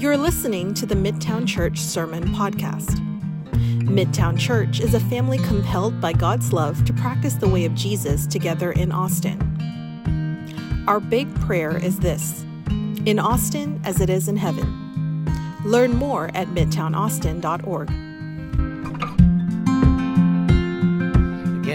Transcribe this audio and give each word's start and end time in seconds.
You're 0.00 0.16
listening 0.16 0.72
to 0.74 0.86
the 0.86 0.94
Midtown 0.94 1.46
Church 1.46 1.78
Sermon 1.78 2.24
Podcast. 2.28 2.98
Midtown 3.84 4.38
Church 4.38 4.80
is 4.80 4.94
a 4.94 5.00
family 5.00 5.36
compelled 5.36 6.00
by 6.00 6.14
God's 6.14 6.54
love 6.54 6.82
to 6.86 6.94
practice 6.94 7.34
the 7.34 7.46
way 7.46 7.66
of 7.66 7.74
Jesus 7.74 8.26
together 8.26 8.72
in 8.72 8.92
Austin. 8.92 9.38
Our 10.88 11.00
big 11.00 11.32
prayer 11.40 11.76
is 11.76 11.98
this 11.98 12.46
in 13.04 13.18
Austin 13.18 13.78
as 13.84 14.00
it 14.00 14.08
is 14.08 14.26
in 14.26 14.38
heaven. 14.38 15.26
Learn 15.66 15.90
more 15.90 16.30
at 16.32 16.48
midtownaustin.org. 16.48 18.09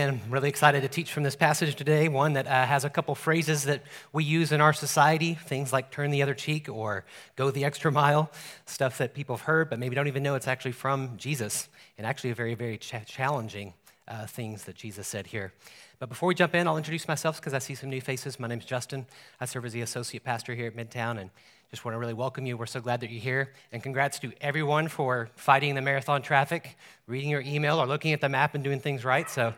I'm 0.10 0.22
really 0.30 0.50
excited 0.50 0.82
to 0.82 0.88
teach 0.88 1.12
from 1.12 1.24
this 1.24 1.36
passage 1.36 1.76
today, 1.76 2.08
one 2.08 2.34
that 2.34 2.46
uh, 2.46 2.66
has 2.66 2.86
a 2.86 2.90
couple 2.90 3.16
phrases 3.16 3.64
that 3.64 3.82
we 4.14 4.24
use 4.24 4.52
in 4.52 4.62
our 4.62 4.74
society, 4.74 5.34
things 5.34 5.74
like 5.74 5.90
turn 5.90 6.12
the 6.12 6.22
other 6.22 6.34
cheek 6.34 6.70
or 6.70 7.06
go 7.36 7.50
the 7.50 7.66
extra 7.66 7.92
mile, 7.92 8.30
stuff 8.66 8.98
that 9.00 9.14
people 9.14 9.36
have 9.38 9.46
heard 9.46 9.70
but 9.70 9.80
maybe 9.80 9.96
don't 9.96 10.08
even 10.08 10.22
know 10.22 10.36
it's 10.36 10.48
actually 10.48 10.74
from 10.74 11.18
Jesus, 11.18 11.70
and 11.98 12.06
actually 12.06 12.30
a 12.30 12.36
very, 12.36 12.54
very 12.54 12.78
ch- 12.78 12.94
challenging 13.08 13.74
uh, 14.08 14.28
things 14.28 14.66
that 14.66 14.76
Jesus 14.76 15.08
said 15.08 15.28
here. 15.28 15.54
But 15.98 16.10
before 16.10 16.28
we 16.28 16.36
jump 16.36 16.54
in, 16.54 16.68
I'll 16.68 16.78
introduce 16.78 17.08
myself 17.08 17.40
because 17.40 17.54
I 17.54 17.60
see 17.60 17.74
some 17.74 17.90
new 17.90 18.02
faces. 18.02 18.40
My 18.40 18.48
name's 18.48 18.66
Justin. 18.66 19.06
I 19.40 19.46
serve 19.46 19.66
as 19.66 19.74
the 19.74 19.82
associate 19.82 20.24
pastor 20.24 20.54
here 20.54 20.68
at 20.68 20.76
Midtown, 20.76 21.20
and 21.20 21.30
just 21.72 21.84
want 21.84 21.96
to 21.96 22.00
really 22.00 22.14
welcome 22.14 22.46
you. 22.46 22.58
We're 22.58 22.68
so 22.68 22.80
glad 22.80 23.02
that 23.02 23.10
you're 23.10 23.22
here. 23.22 23.52
And 23.72 23.82
congrats 23.82 24.20
to 24.20 24.32
everyone 24.40 24.88
for 24.88 25.30
fighting 25.36 25.74
the 25.76 25.82
marathon 25.82 26.22
traffic, 26.22 26.78
reading 27.08 27.30
your 27.30 27.42
email, 27.42 27.82
or 27.82 27.88
looking 27.88 28.14
at 28.14 28.22
the 28.22 28.30
map 28.30 28.56
and 28.56 28.64
doing 28.64 28.80
things 28.80 29.04
right. 29.04 29.30
So 29.30 29.54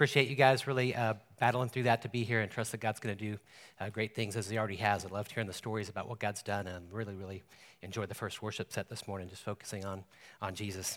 appreciate 0.00 0.28
you 0.28 0.34
guys 0.34 0.66
really 0.66 0.94
uh, 0.94 1.12
battling 1.40 1.68
through 1.68 1.82
that 1.82 2.00
to 2.00 2.08
be 2.08 2.24
here 2.24 2.40
and 2.40 2.50
trust 2.50 2.72
that 2.72 2.80
God's 2.80 3.00
going 3.00 3.14
to 3.14 3.22
do 3.22 3.38
uh, 3.78 3.90
great 3.90 4.14
things 4.14 4.34
as 4.34 4.48
He 4.48 4.56
already 4.56 4.76
has. 4.76 5.04
I 5.04 5.10
loved 5.10 5.30
hearing 5.30 5.46
the 5.46 5.52
stories 5.52 5.90
about 5.90 6.08
what 6.08 6.18
God's 6.18 6.42
done 6.42 6.66
and 6.66 6.90
really, 6.90 7.14
really 7.14 7.42
enjoyed 7.82 8.08
the 8.08 8.14
first 8.14 8.40
worship 8.40 8.72
set 8.72 8.88
this 8.88 9.06
morning, 9.06 9.28
just 9.28 9.42
focusing 9.42 9.84
on, 9.84 10.04
on 10.40 10.54
Jesus. 10.54 10.96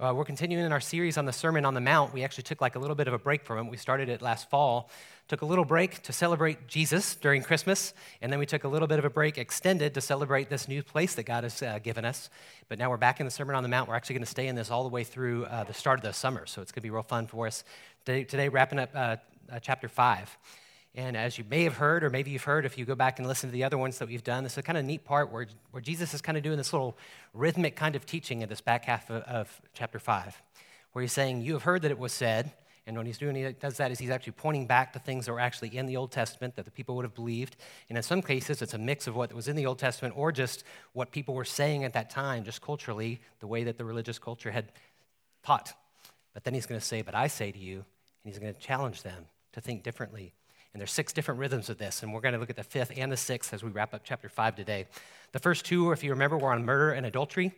Uh, 0.00 0.12
we're 0.14 0.24
continuing 0.24 0.64
in 0.64 0.70
our 0.70 0.80
series 0.80 1.18
on 1.18 1.24
the 1.24 1.32
Sermon 1.32 1.64
on 1.64 1.74
the 1.74 1.80
Mount. 1.80 2.14
We 2.14 2.22
actually 2.22 2.44
took 2.44 2.60
like 2.60 2.76
a 2.76 2.78
little 2.78 2.94
bit 2.94 3.08
of 3.08 3.14
a 3.14 3.18
break 3.18 3.44
from 3.44 3.66
it. 3.66 3.68
We 3.68 3.76
started 3.76 4.08
it 4.08 4.22
last 4.22 4.48
fall, 4.48 4.90
took 5.26 5.42
a 5.42 5.44
little 5.44 5.64
break 5.64 6.04
to 6.04 6.12
celebrate 6.12 6.68
Jesus 6.68 7.16
during 7.16 7.42
Christmas, 7.42 7.94
and 8.22 8.30
then 8.30 8.38
we 8.38 8.46
took 8.46 8.62
a 8.62 8.68
little 8.68 8.86
bit 8.86 9.00
of 9.00 9.04
a 9.04 9.10
break 9.10 9.38
extended 9.38 9.94
to 9.94 10.00
celebrate 10.00 10.50
this 10.50 10.68
new 10.68 10.84
place 10.84 11.16
that 11.16 11.24
God 11.24 11.42
has 11.42 11.60
uh, 11.64 11.80
given 11.80 12.04
us. 12.04 12.30
But 12.68 12.78
now 12.78 12.90
we're 12.90 12.96
back 12.96 13.18
in 13.18 13.26
the 13.26 13.32
Sermon 13.32 13.56
on 13.56 13.64
the 13.64 13.68
Mount. 13.68 13.88
We're 13.88 13.96
actually 13.96 14.14
going 14.14 14.24
to 14.24 14.30
stay 14.30 14.46
in 14.46 14.54
this 14.54 14.70
all 14.70 14.84
the 14.84 14.88
way 14.88 15.02
through 15.02 15.46
uh, 15.46 15.64
the 15.64 15.74
start 15.74 15.98
of 15.98 16.04
the 16.04 16.12
summer, 16.12 16.46
so 16.46 16.62
it's 16.62 16.70
going 16.70 16.82
to 16.82 16.86
be 16.86 16.90
real 16.90 17.02
fun 17.02 17.26
for 17.26 17.48
us. 17.48 17.64
Today, 18.08 18.24
today 18.24 18.48
wrapping 18.48 18.78
up 18.78 18.88
uh, 18.94 19.16
uh, 19.52 19.58
chapter 19.60 19.86
5. 19.86 20.38
And 20.94 21.14
as 21.14 21.36
you 21.36 21.44
may 21.50 21.64
have 21.64 21.76
heard, 21.76 22.02
or 22.02 22.08
maybe 22.08 22.30
you've 22.30 22.44
heard 22.44 22.64
if 22.64 22.78
you 22.78 22.86
go 22.86 22.94
back 22.94 23.18
and 23.18 23.28
listen 23.28 23.50
to 23.50 23.52
the 23.52 23.64
other 23.64 23.76
ones 23.76 23.98
that 23.98 24.08
we've 24.08 24.24
done, 24.24 24.44
this 24.44 24.52
is 24.52 24.58
a 24.58 24.62
kind 24.62 24.78
of 24.78 24.86
neat 24.86 25.04
part 25.04 25.30
where, 25.30 25.46
where 25.72 25.82
Jesus 25.82 26.14
is 26.14 26.22
kind 26.22 26.38
of 26.38 26.42
doing 26.42 26.56
this 26.56 26.72
little 26.72 26.96
rhythmic 27.34 27.76
kind 27.76 27.94
of 27.94 28.06
teaching 28.06 28.40
in 28.40 28.48
this 28.48 28.62
back 28.62 28.86
half 28.86 29.10
of, 29.10 29.22
of 29.24 29.60
chapter 29.74 29.98
5, 29.98 30.42
where 30.92 31.02
he's 31.02 31.12
saying, 31.12 31.42
You 31.42 31.52
have 31.52 31.64
heard 31.64 31.82
that 31.82 31.90
it 31.90 31.98
was 31.98 32.14
said, 32.14 32.50
and 32.86 32.96
when 32.96 33.04
he's 33.04 33.18
doing, 33.18 33.36
he 33.36 33.52
does 33.52 33.76
that 33.76 33.90
is 33.90 33.98
he's 33.98 34.08
actually 34.08 34.32
pointing 34.32 34.66
back 34.66 34.94
to 34.94 34.98
things 34.98 35.26
that 35.26 35.32
were 35.32 35.38
actually 35.38 35.76
in 35.76 35.84
the 35.84 35.98
Old 35.98 36.10
Testament 36.10 36.56
that 36.56 36.64
the 36.64 36.70
people 36.70 36.96
would 36.96 37.04
have 37.04 37.14
believed. 37.14 37.56
And 37.90 37.98
in 37.98 38.02
some 38.02 38.22
cases, 38.22 38.62
it's 38.62 38.72
a 38.72 38.78
mix 38.78 39.06
of 39.06 39.16
what 39.16 39.34
was 39.34 39.48
in 39.48 39.54
the 39.56 39.66
Old 39.66 39.78
Testament 39.78 40.14
or 40.16 40.32
just 40.32 40.64
what 40.94 41.12
people 41.12 41.34
were 41.34 41.44
saying 41.44 41.84
at 41.84 41.92
that 41.92 42.08
time, 42.08 42.44
just 42.44 42.62
culturally, 42.62 43.20
the 43.40 43.46
way 43.46 43.64
that 43.64 43.76
the 43.76 43.84
religious 43.84 44.18
culture 44.18 44.50
had 44.50 44.72
taught. 45.44 45.74
But 46.32 46.44
then 46.44 46.54
he's 46.54 46.64
going 46.64 46.80
to 46.80 46.86
say, 46.86 47.02
But 47.02 47.14
I 47.14 47.26
say 47.26 47.52
to 47.52 47.58
you, 47.58 47.84
he's 48.28 48.38
going 48.38 48.54
to 48.54 48.60
challenge 48.60 49.02
them 49.02 49.26
to 49.52 49.60
think 49.60 49.82
differently. 49.82 50.32
And 50.72 50.80
there's 50.80 50.92
six 50.92 51.12
different 51.12 51.40
rhythms 51.40 51.70
of 51.70 51.78
this, 51.78 52.02
and 52.02 52.12
we're 52.12 52.20
going 52.20 52.34
to 52.34 52.40
look 52.40 52.50
at 52.50 52.56
the 52.56 52.62
fifth 52.62 52.92
and 52.96 53.10
the 53.10 53.16
sixth 53.16 53.54
as 53.54 53.62
we 53.62 53.70
wrap 53.70 53.94
up 53.94 54.02
chapter 54.04 54.28
five 54.28 54.54
today. 54.54 54.86
The 55.32 55.38
first 55.38 55.64
two, 55.64 55.92
if 55.92 56.04
you 56.04 56.10
remember, 56.10 56.36
were 56.36 56.52
on 56.52 56.64
murder 56.64 56.92
and 56.92 57.06
adultery, 57.06 57.52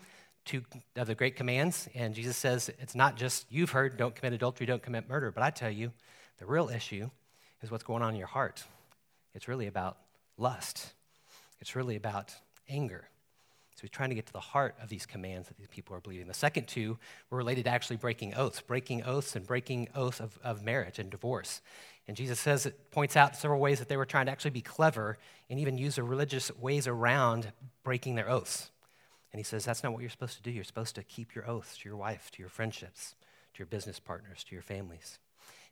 two 0.45 0.63
of 0.97 1.07
the 1.07 1.15
great 1.15 1.37
commands. 1.37 1.89
And 1.95 2.15
Jesus 2.15 2.37
says 2.37 2.71
it's 2.79 2.95
not 2.95 3.17
just 3.17 3.47
you've 3.51 3.71
heard, 3.71 3.97
don't 3.97 4.15
commit 4.15 4.33
adultery, 4.33 4.67
don't 4.67 4.83
commit 4.83 5.09
murder, 5.09 5.31
but 5.31 5.43
I 5.43 5.51
tell 5.51 5.71
you, 5.71 5.93
the 6.39 6.47
real 6.47 6.69
issue 6.69 7.11
is 7.63 7.71
what's 7.71 7.85
going 7.85 8.03
on 8.03 8.15
in 8.15 8.17
your 8.17 8.27
heart. 8.27 8.65
It's 9.35 9.49
really 9.49 9.67
about 9.67 9.99
lust. 10.39 10.93
It's 11.61 11.77
really 11.77 11.97
about 11.97 12.33
anger. 12.69 13.05
So 13.81 13.85
he's 13.85 13.93
trying 13.93 14.11
to 14.11 14.15
get 14.15 14.27
to 14.27 14.33
the 14.35 14.41
heart 14.41 14.75
of 14.83 14.91
these 14.91 15.07
commands 15.07 15.49
that 15.49 15.57
these 15.57 15.69
people 15.69 15.97
are 15.97 16.01
believing. 16.01 16.27
The 16.27 16.35
second 16.35 16.69
two 16.69 16.99
were 17.31 17.39
related 17.39 17.65
to 17.65 17.71
actually 17.71 17.97
breaking 17.97 18.35
oaths, 18.35 18.61
breaking 18.61 19.05
oaths 19.05 19.35
and 19.35 19.47
breaking 19.47 19.89
oaths 19.95 20.21
of, 20.21 20.39
of 20.45 20.63
marriage 20.63 20.99
and 20.99 21.09
divorce. 21.09 21.63
And 22.07 22.15
Jesus 22.15 22.39
says 22.39 22.67
it 22.67 22.91
points 22.91 23.17
out 23.17 23.37
several 23.37 23.59
ways 23.59 23.79
that 23.79 23.89
they 23.89 23.97
were 23.97 24.05
trying 24.05 24.27
to 24.27 24.33
actually 24.33 24.51
be 24.51 24.61
clever 24.61 25.17
and 25.49 25.59
even 25.59 25.79
use 25.79 25.97
the 25.97 26.03
religious 26.03 26.55
ways 26.59 26.87
around 26.87 27.53
breaking 27.83 28.17
their 28.17 28.29
oaths. 28.29 28.71
And 29.33 29.41
he 29.41 29.45
says 29.45 29.65
that's 29.65 29.83
not 29.83 29.95
what 29.95 30.03
you're 30.03 30.11
supposed 30.11 30.37
to 30.37 30.43
do. 30.43 30.51
You're 30.51 30.63
supposed 30.63 30.95
to 30.97 31.03
keep 31.03 31.35
your 31.35 31.49
oaths 31.49 31.79
to 31.79 31.89
your 31.89 31.97
wife, 31.97 32.31
to 32.33 32.43
your 32.43 32.51
friendships, 32.51 33.15
to 33.55 33.61
your 33.61 33.67
business 33.67 33.99
partners, 33.99 34.45
to 34.45 34.55
your 34.55 34.63
families. 34.63 35.19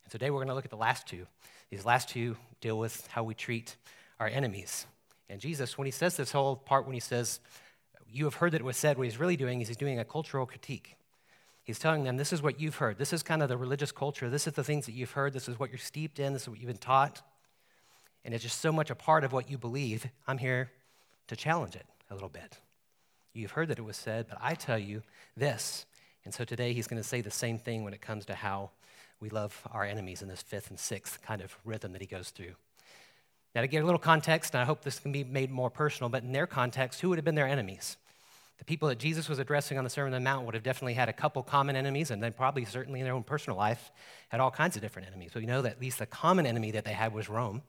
And 0.05 0.11
today 0.11 0.31
we're 0.31 0.39
going 0.39 0.49
to 0.49 0.55
look 0.55 0.65
at 0.65 0.71
the 0.71 0.79
last 0.79 1.07
two. 1.07 1.27
These 1.69 1.85
last 1.85 2.09
two 2.09 2.39
deal 2.63 2.79
with 2.79 3.07
how 3.09 3.23
we 3.23 3.35
treat 3.35 3.77
our 4.19 4.29
enemies. 4.29 4.87
And 5.29 5.43
Jesus, 5.43 5.77
when 5.77 5.85
he 5.85 5.91
says 5.91 6.17
this 6.17 6.33
whole 6.33 6.57
part, 6.57 6.87
when 6.87 6.95
he 6.95 7.01
says, 7.01 7.41
you 8.11 8.25
have 8.25 8.35
heard 8.35 8.53
that 8.53 8.61
it 8.61 8.65
was 8.65 8.77
said, 8.77 8.97
what 8.97 9.05
he's 9.05 9.21
really 9.21 9.37
doing 9.37 9.61
is 9.61 9.69
he's 9.69 9.77
doing 9.77 9.99
a 9.99 10.05
cultural 10.05 10.47
critique. 10.47 10.97
He's 11.65 11.79
telling 11.79 12.05
them, 12.05 12.17
this 12.17 12.33
is 12.33 12.41
what 12.41 12.61
you've 12.61 12.77
heard. 12.77 12.97
This 12.97 13.13
is 13.13 13.23
kind 13.23 13.43
of 13.43 13.49
the 13.49 13.57
religious 13.57 13.93
culture. 13.93 14.31
This 14.31 14.47
is 14.47 14.55
the 14.55 14.65
things 14.65 14.87
that 14.87 14.93
you've 14.93 15.11
heard. 15.11 15.35
This 15.35 15.49
is 15.49 15.59
what 15.59 15.71
you're 15.71 15.79
steeped 15.79 16.19
in. 16.19 16.33
This 16.33 16.43
is 16.43 16.49
what 16.49 16.59
you've 16.59 16.69
been 16.69 16.79
taught. 16.79 17.21
And 18.25 18.35
it's 18.35 18.43
just 18.43 18.61
so 18.61 18.73
much 18.73 18.91
a 18.91 18.95
part 18.95 19.25
of 19.25 19.33
what 19.33 19.51
you 19.51 19.59
believe. 19.59 20.07
I'm 20.27 20.39
here 20.39 20.71
to 21.27 21.37
challenge 21.37 21.77
it 21.77 21.87
a 22.11 22.15
little 22.15 22.31
bit. 22.31 22.59
You've 23.35 23.51
heard 23.51 23.69
that 23.69 23.79
it 23.79 23.85
was 23.85 23.97
said, 23.97 24.27
but 24.29 24.39
I 24.41 24.55
tell 24.55 24.79
you 24.79 25.03
this. 25.37 25.85
And 26.25 26.33
so 26.33 26.45
today 26.45 26.73
he's 26.73 26.87
going 26.87 27.01
to 27.03 27.09
say 27.09 27.21
the 27.21 27.31
same 27.31 27.59
thing 27.59 27.85
when 27.85 27.95
it 27.95 28.01
comes 28.01 28.25
to 28.27 28.35
how 28.35 28.71
we 29.21 29.29
love 29.29 29.67
our 29.71 29.85
enemies 29.85 30.23
in 30.23 30.29
this 30.29 30.43
fifth 30.43 30.71
and 30.71 30.79
sixth 30.79 31.21
kind 31.23 31.43
of 31.43 31.57
rhythm 31.65 31.93
that 31.93 32.01
he 32.01 32.07
goes 32.07 32.31
through. 32.31 32.55
Now, 33.59 33.63
to 33.63 33.67
get 33.67 33.83
a 33.83 33.87
little 33.87 33.99
context, 33.99 34.55
and 34.55 34.63
I 34.63 34.65
hope 34.65 34.83
this 34.83 35.01
can 35.01 35.11
be 35.11 35.25
made 35.25 35.51
more 35.51 35.69
personal, 35.69 36.09
but 36.09 36.23
in 36.23 36.31
their 36.31 36.47
context, 36.47 37.01
who 37.01 37.09
would 37.09 37.19
have 37.19 37.25
been 37.25 37.35
their 37.35 37.49
enemies? 37.49 37.97
The 38.59 38.65
people 38.65 38.87
that 38.87 39.01
Jesus 39.01 39.29
was 39.29 39.41
addressing 39.41 39.77
on 39.79 39.83
the 39.83 39.91
Sermon 39.91 40.15
on 40.15 40.23
the 40.23 40.25
Mount 40.25 40.47
would 40.47 40.55
have 40.55 40.63
definitely 40.63 40.95
had 40.95 41.09
a 41.09 41.13
couple 41.13 41.43
common 41.43 41.75
enemies, 41.75 42.13
and 42.13 42.23
then 42.23 42.33
probably, 42.33 42.65
certainly 42.65 43.01
in 43.01 43.05
their 43.05 43.15
own 43.15 43.25
personal 43.25 43.57
life, 43.57 43.91
had 44.29 44.39
all 44.39 44.53
kinds 44.53 44.77
of 44.77 44.83
different 44.83 45.09
enemies. 45.09 45.31
But 45.35 45.43
we 45.43 45.47
know 45.47 45.61
that 45.63 45.73
at 45.73 45.81
least 45.81 45.99
the 45.99 46.07
common 46.07 46.47
enemy 46.47 46.71
that 46.71 46.85
they 46.85 46.93
had 46.93 47.13
was 47.13 47.29
Rome. 47.29 47.63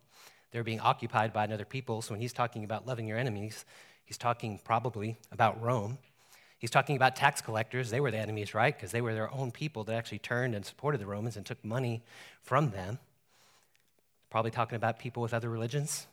They 0.52 0.60
were 0.60 0.64
being 0.64 0.80
occupied 0.80 1.34
by 1.34 1.46
another 1.46 1.66
people. 1.66 2.04
So 2.04 2.14
when 2.14 2.22
he's 2.22 2.34
talking 2.34 2.64
about 2.64 2.86
loving 2.86 3.08
your 3.08 3.18
enemies, 3.18 3.66
he's 4.06 4.20
talking 4.20 4.60
probably 4.64 5.18
about 5.32 5.60
Rome. 5.60 5.98
He's 6.60 6.70
talking 6.70 6.98
about 6.98 7.16
tax 7.16 7.42
collectors. 7.42 7.90
They 7.90 8.00
were 8.00 8.12
the 8.12 8.20
enemies, 8.20 8.54
right? 8.54 8.76
Because 8.76 8.92
they 8.92 9.02
were 9.02 9.16
their 9.16 9.34
own 9.34 9.50
people 9.50 9.86
that 9.86 9.96
actually 9.96 10.20
turned 10.20 10.54
and 10.54 10.64
supported 10.64 11.02
the 11.02 11.08
Romans 11.08 11.36
and 11.36 11.48
took 11.48 11.66
money 11.66 12.04
from 12.44 12.70
them. 12.70 13.00
Probably 14.30 14.52
talking 14.52 14.76
about 14.76 15.00
people 15.00 15.24
with 15.24 15.34
other 15.34 15.50
religions. 15.50 16.08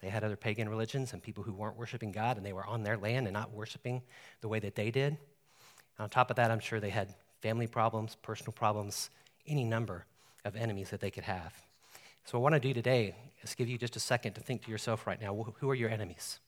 They 0.00 0.08
had 0.08 0.24
other 0.24 0.36
pagan 0.36 0.68
religions 0.68 1.12
and 1.12 1.22
people 1.22 1.44
who 1.44 1.52
weren't 1.52 1.76
worshiping 1.76 2.12
God 2.12 2.36
and 2.36 2.44
they 2.44 2.52
were 2.52 2.66
on 2.66 2.82
their 2.82 2.96
land 2.96 3.26
and 3.26 3.34
not 3.34 3.52
worshiping 3.52 4.02
the 4.40 4.48
way 4.48 4.58
that 4.58 4.74
they 4.74 4.90
did. 4.90 5.16
And 5.96 6.04
on 6.04 6.10
top 6.10 6.30
of 6.30 6.36
that, 6.36 6.50
I'm 6.50 6.60
sure 6.60 6.80
they 6.80 6.90
had 6.90 7.14
family 7.40 7.66
problems, 7.66 8.16
personal 8.22 8.52
problems, 8.52 9.10
any 9.46 9.64
number 9.64 10.06
of 10.44 10.56
enemies 10.56 10.90
that 10.90 11.00
they 11.00 11.10
could 11.10 11.24
have. 11.24 11.54
So, 12.24 12.38
what 12.38 12.50
I 12.50 12.52
want 12.52 12.62
to 12.62 12.68
do 12.68 12.74
today 12.74 13.14
is 13.42 13.54
give 13.54 13.68
you 13.68 13.78
just 13.78 13.96
a 13.96 14.00
second 14.00 14.34
to 14.34 14.40
think 14.40 14.64
to 14.64 14.70
yourself 14.70 15.06
right 15.06 15.20
now 15.20 15.34
who 15.58 15.70
are 15.70 15.74
your 15.74 15.90
enemies? 15.90 16.38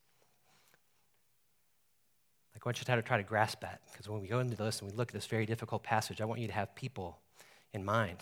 Like, 2.55 2.63
I 2.65 2.69
want 2.69 2.79
you 2.79 2.85
to 2.85 3.03
try 3.03 3.17
to 3.17 3.23
grasp 3.23 3.61
that 3.61 3.81
because 3.91 4.09
when 4.09 4.21
we 4.21 4.29
go 4.29 4.39
into 4.39 4.57
this 4.57 4.81
and 4.81 4.91
we 4.91 4.97
look 4.97 5.09
at 5.09 5.15
this 5.15 5.27
very 5.27 5.47
difficult 5.47 5.83
passage, 5.83 6.21
I 6.21 6.25
want 6.25 6.41
you 6.41 6.47
to 6.47 6.53
have 6.53 6.75
people 6.75 7.19
in 7.73 7.85
mind. 7.85 8.19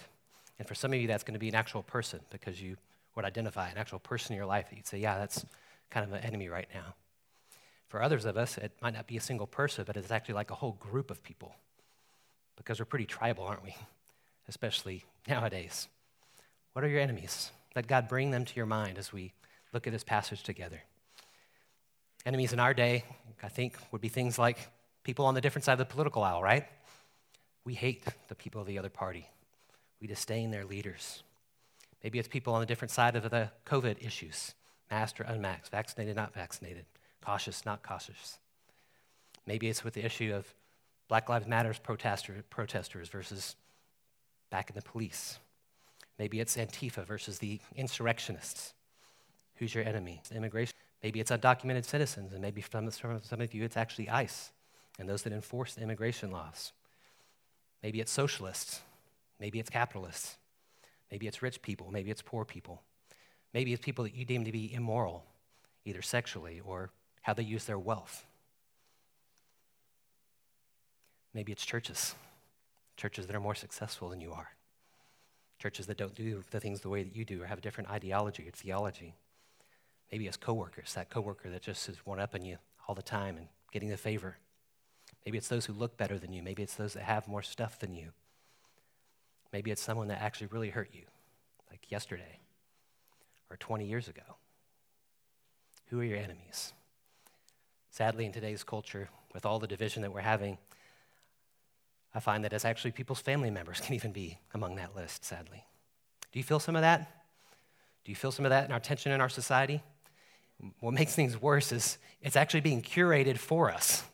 And 0.59 0.67
for 0.67 0.75
some 0.75 0.93
of 0.93 1.01
you, 1.01 1.07
that's 1.07 1.23
going 1.23 1.35
to 1.35 1.41
be 1.41 1.49
an 1.49 1.55
actual 1.55 1.83
person 1.83 2.21
because 2.31 2.61
you 2.61 2.77
would 3.15 3.25
identify 3.25 3.69
an 3.69 3.77
actual 3.77 3.99
person 3.99 4.33
in 4.33 4.37
your 4.37 4.47
life 4.47 4.71
that 4.71 4.77
you'd 4.77 4.87
say, 4.87 4.99
yeah, 4.99 5.19
that's 5.19 5.45
kind 5.91 6.07
of 6.07 6.13
an 6.13 6.25
enemy 6.25 6.49
right 6.49 6.69
now. 6.75 6.95
For 7.89 8.03
others 8.03 8.25
of 8.25 8.37
us, 8.37 8.57
it 8.57 8.73
might 8.81 8.95
not 8.95 9.07
be 9.07 9.19
a 9.19 9.21
single 9.21 9.47
person, 9.47 9.85
but 9.87 9.97
it's 9.97 10.11
actually 10.11 10.35
like 10.35 10.51
a 10.51 10.55
whole 10.55 10.79
group 10.81 11.11
of 11.11 11.23
people 11.23 11.55
because 12.57 12.79
we're 12.79 12.87
pretty 12.87 13.05
tribal, 13.05 13.45
aren't 13.45 13.63
we? 13.63 13.75
Especially 14.49 15.05
nowadays. 15.29 15.89
What 16.73 16.85
are 16.85 16.89
your 16.89 17.01
enemies? 17.01 17.51
Let 17.77 17.87
God 17.87 18.09
bring 18.09 18.31
them 18.31 18.45
to 18.45 18.57
your 18.57 18.67
mind 18.67 18.99
as 18.99 19.13
we 19.13 19.33
look 19.73 19.87
at 19.87 19.93
this 19.93 20.05
passage 20.05 20.43
together. 20.43 20.83
Enemies 22.25 22.53
in 22.53 22.61
our 22.61 22.73
day, 22.73 23.05
I 23.43 23.49
think, 23.49 23.77
would 23.91 24.01
be 24.01 24.09
things 24.09 24.39
like 24.39 24.59
people 25.03 25.27
on 25.27 25.35
the 25.35 25.41
different 25.41 25.65
side 25.65 25.73
of 25.73 25.79
the 25.79 25.85
political 25.85 26.23
aisle, 26.23 26.43
right? 26.43 26.67
We 27.65 27.75
hate 27.75 28.05
the 28.29 28.35
people 28.35 28.61
of 28.61 28.67
the 28.67 28.79
other 28.79 28.91
party, 28.91 29.27
we 30.01 30.07
disdain 30.07 30.51
their 30.51 30.65
leaders. 30.65 31.23
Maybe 32.03 32.19
it's 32.19 32.29
people 32.29 32.55
on 32.55 32.61
the 32.61 32.67
different 32.67 32.91
side 32.91 33.17
of 33.17 33.31
the 33.31 33.51
COVID 33.67 34.05
issues 34.05 34.55
masked 34.91 35.21
or 35.21 35.25
unmasked, 35.25 35.71
vaccinated, 35.71 36.17
not 36.17 36.35
vaccinated, 36.35 36.85
cautious, 37.25 37.65
not 37.65 37.83
cautious. 37.83 38.39
Maybe 39.47 39.69
it's 39.69 39.85
with 39.85 39.95
the 39.95 40.05
issue 40.05 40.35
of 40.35 40.53
Black 41.09 41.29
Lives 41.29 41.47
Matters 41.47 41.79
protester, 41.79 42.45
protesters 42.51 43.09
versus 43.09 43.57
back 44.51 44.69
in 44.69 44.77
the 44.77 44.83
police. 44.83 45.39
Maybe 46.19 46.41
it's 46.41 46.57
Antifa 46.57 47.07
versus 47.07 47.39
the 47.39 47.61
insurrectionists. 47.75 48.75
Who's 49.57 49.75
your 49.75 49.85
enemy? 49.85 50.21
Immigration. 50.35 50.75
Maybe 51.03 51.21
it's 51.21 51.31
undocumented 51.31 51.85
citizens, 51.85 52.33
and 52.33 52.43
maybe 52.43 52.61
from 52.61 52.91
some 52.91 53.41
of 53.41 53.55
you 53.55 53.65
it's 53.65 53.77
actually 53.77 54.09
ICE 54.09 54.53
and 54.99 55.09
those 55.09 55.23
that 55.23 55.33
enforce 55.33 55.79
immigration 55.79 56.31
laws. 56.31 56.73
Maybe 57.83 58.01
it's 58.01 58.13
socialists. 58.13 58.83
Maybe 59.41 59.59
it's 59.59 59.71
capitalists. 59.71 60.37
Maybe 61.13 61.27
it's 61.27 61.43
rich 61.43 61.61
people. 61.61 61.91
Maybe 61.93 62.11
it's 62.11 62.23
poor 62.23 62.47
people. 62.47 62.81
Maybe 63.53 63.75
it's 63.75 63.85
people 63.85 64.03
that 64.05 64.15
you 64.15 64.25
deem 64.25 64.47
to 64.47 64.51
be 64.51 64.73
immoral, 64.73 65.27
either 65.85 66.01
sexually 66.01 66.61
or 66.65 66.91
how 67.21 67.35
they 67.35 67.43
use 67.43 67.67
their 67.67 67.79
wealth. 67.79 68.25
Maybe 71.35 71.53
it's 71.53 71.67
churches, 71.67 72.15
churches 72.97 73.27
that 73.27 73.37
are 73.37 73.41
more 73.41 73.55
successful 73.55 74.09
than 74.09 74.23
you 74.23 74.33
are, 74.33 74.53
churches 75.59 75.87
that 75.87 75.99
don't 75.99 76.15
do 76.15 76.43
the 76.51 76.61
things 76.61 76.81
the 76.81 76.89
way 76.89 77.03
that 77.03 77.15
you 77.15 77.27
do 77.27 77.43
or 77.43 77.47
have 77.47 77.59
a 77.59 77.63
different 77.63 77.91
ideology 77.91 78.49
or 78.49 78.51
theology. 78.51 79.15
Maybe 80.11 80.27
it's 80.27 80.39
coworkers, 80.39 80.95
that 80.95 81.11
coworker 81.11 81.51
that 81.51 81.61
just 81.61 81.91
is 81.91 81.99
one 82.07 82.21
up 82.21 82.35
on 82.35 82.43
you 82.43 82.57
all 82.89 82.95
the 82.95 83.03
time 83.03 83.37
and 83.37 83.49
getting 83.71 83.91
the 83.91 83.99
favor. 83.99 84.39
Maybe 85.27 85.37
it's 85.37 85.49
those 85.49 85.67
who 85.67 85.75
look 85.75 85.99
better 85.99 86.19
than 86.19 86.33
you. 86.33 86.43
Maybe 86.43 86.63
it's 86.63 86.75
those 86.75 86.95
that 86.95 87.03
have 87.03 87.29
more 87.29 87.43
stuff 87.43 87.79
than 87.79 87.95
you. 87.95 88.13
Maybe 89.53 89.71
it's 89.71 89.83
someone 89.83 90.09
that 90.09 90.23
actually 90.23 90.49
really 90.49 90.71
hurt 90.71 90.91
you, 90.93 91.03
like 91.71 91.91
yesterday 91.91 92.41
or 93.51 93.57
20 93.57 93.87
years 93.87 94.09
ago. 94.09 94.23
Who 95.91 96.01
are 96.01 96.05
your 96.05 96.19
enemies? 96.19 96.73
Sadly, 97.91 98.25
in 98.25 98.33
today's 98.33 98.65
culture, 98.65 99.11
with 99.35 99.45
all 99.45 99.59
the 99.59 99.67
division 99.67 100.03
that 100.03 100.13
we're 100.13 100.21
having, 100.21 100.57
I 102.15 102.21
find 102.21 102.45
that 102.45 102.53
it's 102.53 102.65
actually 102.65 102.93
people's 102.93 103.21
family 103.21 103.51
members 103.51 103.81
can 103.85 103.95
even 103.95 104.13
be 104.13 104.39
among 104.55 104.77
that 104.77 104.97
list, 104.97 105.25
sadly. 105.25 105.65
Do 106.33 106.39
you 106.39 106.45
feel 106.45 106.61
some 106.61 106.77
of 106.77 106.83
that? 106.83 107.25
Do 108.05 108.11
you 108.11 108.17
feel 108.17 108.33
some 108.33 108.47
of 108.47 108.51
that 108.51 108.65
in 108.65 108.73
our 108.73 108.81
tension 108.81 109.13
in 109.13 109.21
our 109.21 109.29
society? 109.29 109.83
What 110.81 110.95
makes 110.95 111.15
things 111.15 111.41
worse 111.41 111.73
is 111.73 111.99
it's 112.21 112.37
actually 112.37 112.61
being 112.61 112.83
curated 112.83 113.37
for 113.37 113.71
us. 113.71 114.05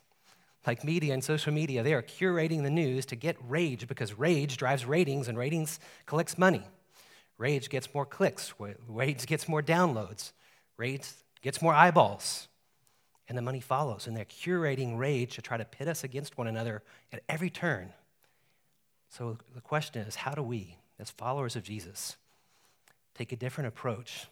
Like 0.67 0.83
media 0.83 1.13
and 1.13 1.23
social 1.23 1.53
media, 1.53 1.83
they 1.83 1.93
are 1.93 2.01
curating 2.01 2.63
the 2.63 2.69
news 2.69 3.05
to 3.07 3.15
get 3.15 3.37
rage 3.47 3.87
because 3.87 4.13
rage 4.13 4.57
drives 4.57 4.85
ratings 4.85 5.27
and 5.27 5.37
ratings 5.37 5.79
collects 6.05 6.37
money. 6.37 6.63
Rage 7.37 7.69
gets 7.69 7.93
more 7.93 8.05
clicks, 8.05 8.53
rage 8.87 9.25
gets 9.25 9.47
more 9.47 9.63
downloads, 9.63 10.33
rage 10.77 11.07
gets 11.41 11.61
more 11.61 11.73
eyeballs 11.73 12.49
and 13.29 13.37
the 13.37 13.41
money 13.43 13.61
follows. 13.61 14.07
And 14.07 14.17
they're 14.17 14.25
curating 14.25 14.97
rage 14.97 15.35
to 15.35 15.41
try 15.41 15.55
to 15.55 15.63
pit 15.63 15.87
us 15.87 16.03
against 16.03 16.37
one 16.37 16.47
another 16.47 16.81
at 17.13 17.21
every 17.29 17.49
turn. 17.49 17.93
So 19.09 19.37
the 19.53 19.61
question 19.61 20.01
is 20.01 20.15
how 20.15 20.33
do 20.33 20.43
we, 20.43 20.75
as 20.99 21.11
followers 21.11 21.55
of 21.55 21.63
Jesus, 21.63 22.17
take 23.13 23.31
a 23.31 23.35
different 23.35 23.67
approach? 23.67 24.27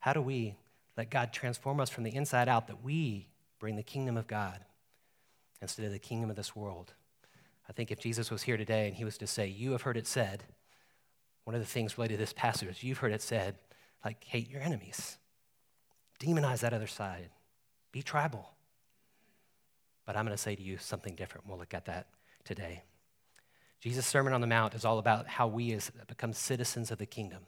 How 0.00 0.12
do 0.12 0.20
we 0.20 0.54
let 0.96 1.10
God 1.10 1.32
transform 1.32 1.80
us 1.80 1.90
from 1.90 2.04
the 2.04 2.14
inside 2.14 2.48
out 2.48 2.68
that 2.68 2.84
we 2.84 3.26
bring 3.58 3.76
the 3.76 3.82
kingdom 3.82 4.16
of 4.16 4.26
God 4.26 4.60
instead 5.60 5.86
of 5.86 5.92
the 5.92 5.98
kingdom 5.98 6.30
of 6.30 6.36
this 6.36 6.54
world? 6.54 6.94
I 7.68 7.72
think 7.72 7.90
if 7.90 7.98
Jesus 7.98 8.30
was 8.30 8.42
here 8.42 8.56
today 8.56 8.86
and 8.86 8.96
he 8.96 9.04
was 9.04 9.18
to 9.18 9.26
say, 9.26 9.46
You 9.46 9.72
have 9.72 9.82
heard 9.82 9.96
it 9.96 10.06
said, 10.06 10.44
one 11.48 11.54
of 11.54 11.62
the 11.62 11.66
things 11.66 11.96
related 11.96 12.14
to 12.14 12.18
this 12.18 12.34
passage 12.34 12.68
is 12.68 12.82
you've 12.82 12.98
heard 12.98 13.12
it 13.12 13.22
said, 13.22 13.56
like, 14.04 14.22
hate 14.22 14.50
your 14.50 14.60
enemies, 14.60 15.16
demonize 16.20 16.60
that 16.60 16.74
other 16.74 16.86
side, 16.86 17.30
be 17.90 18.02
tribal. 18.02 18.50
But 20.04 20.14
I'm 20.14 20.26
going 20.26 20.36
to 20.36 20.42
say 20.42 20.54
to 20.54 20.62
you 20.62 20.76
something 20.76 21.14
different. 21.14 21.46
We'll 21.46 21.56
look 21.56 21.72
at 21.72 21.86
that 21.86 22.08
today. 22.44 22.82
Jesus' 23.80 24.06
Sermon 24.06 24.34
on 24.34 24.40
the 24.42 24.46
Mount 24.46 24.74
is 24.74 24.84
all 24.84 24.98
about 24.98 25.26
how 25.26 25.46
we 25.46 25.72
as 25.72 25.90
become 26.06 26.34
citizens 26.34 26.90
of 26.90 26.98
the 26.98 27.06
kingdom. 27.06 27.46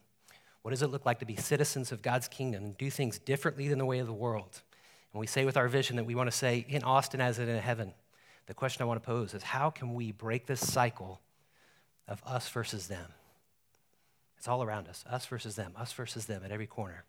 What 0.63 0.71
does 0.71 0.81
it 0.81 0.89
look 0.89 1.05
like 1.05 1.19
to 1.19 1.27
be 1.27 1.37
citizens 1.37 1.93
of 1.93 2.03
God's 2.03 2.29
kingdom 2.29 2.65
and 2.65 2.79
do 2.79 2.89
things 2.89 3.19
differently 3.19 3.69
than 3.69 3.79
the 3.79 3.85
way 3.85 3.99
of 3.99 4.07
the 4.07 4.13
world? 4.13 4.63
And 5.13 5.21
we 5.21 5.27
say 5.27 5.45
with 5.45 5.57
our 5.57 5.69
vision 5.69 5.97
that 5.97 6.05
we 6.05 6.15
want 6.15 6.31
to 6.31 6.37
say 6.37 6.65
in 6.69 6.85
Austin 6.85 7.21
as 7.21 7.39
it 7.39 7.49
in 7.49 7.59
heaven. 7.59 7.93
The 8.51 8.55
question 8.55 8.83
I 8.83 8.87
want 8.87 9.01
to 9.01 9.07
pose 9.07 9.33
is 9.33 9.45
how 9.45 9.71
can 9.71 9.95
we 9.95 10.11
break 10.11 10.47
this 10.47 10.59
cycle 10.59 11.21
of 12.09 12.21
us 12.27 12.49
versus 12.49 12.89
them? 12.89 13.13
It's 14.39 14.49
all 14.49 14.65
around 14.65 14.89
us, 14.89 15.05
us 15.09 15.25
versus 15.25 15.55
them, 15.55 15.73
us 15.77 15.93
versus 15.93 16.27
them 16.27 16.43
at 16.45 16.51
every 16.51 16.67
corner. 16.67 17.05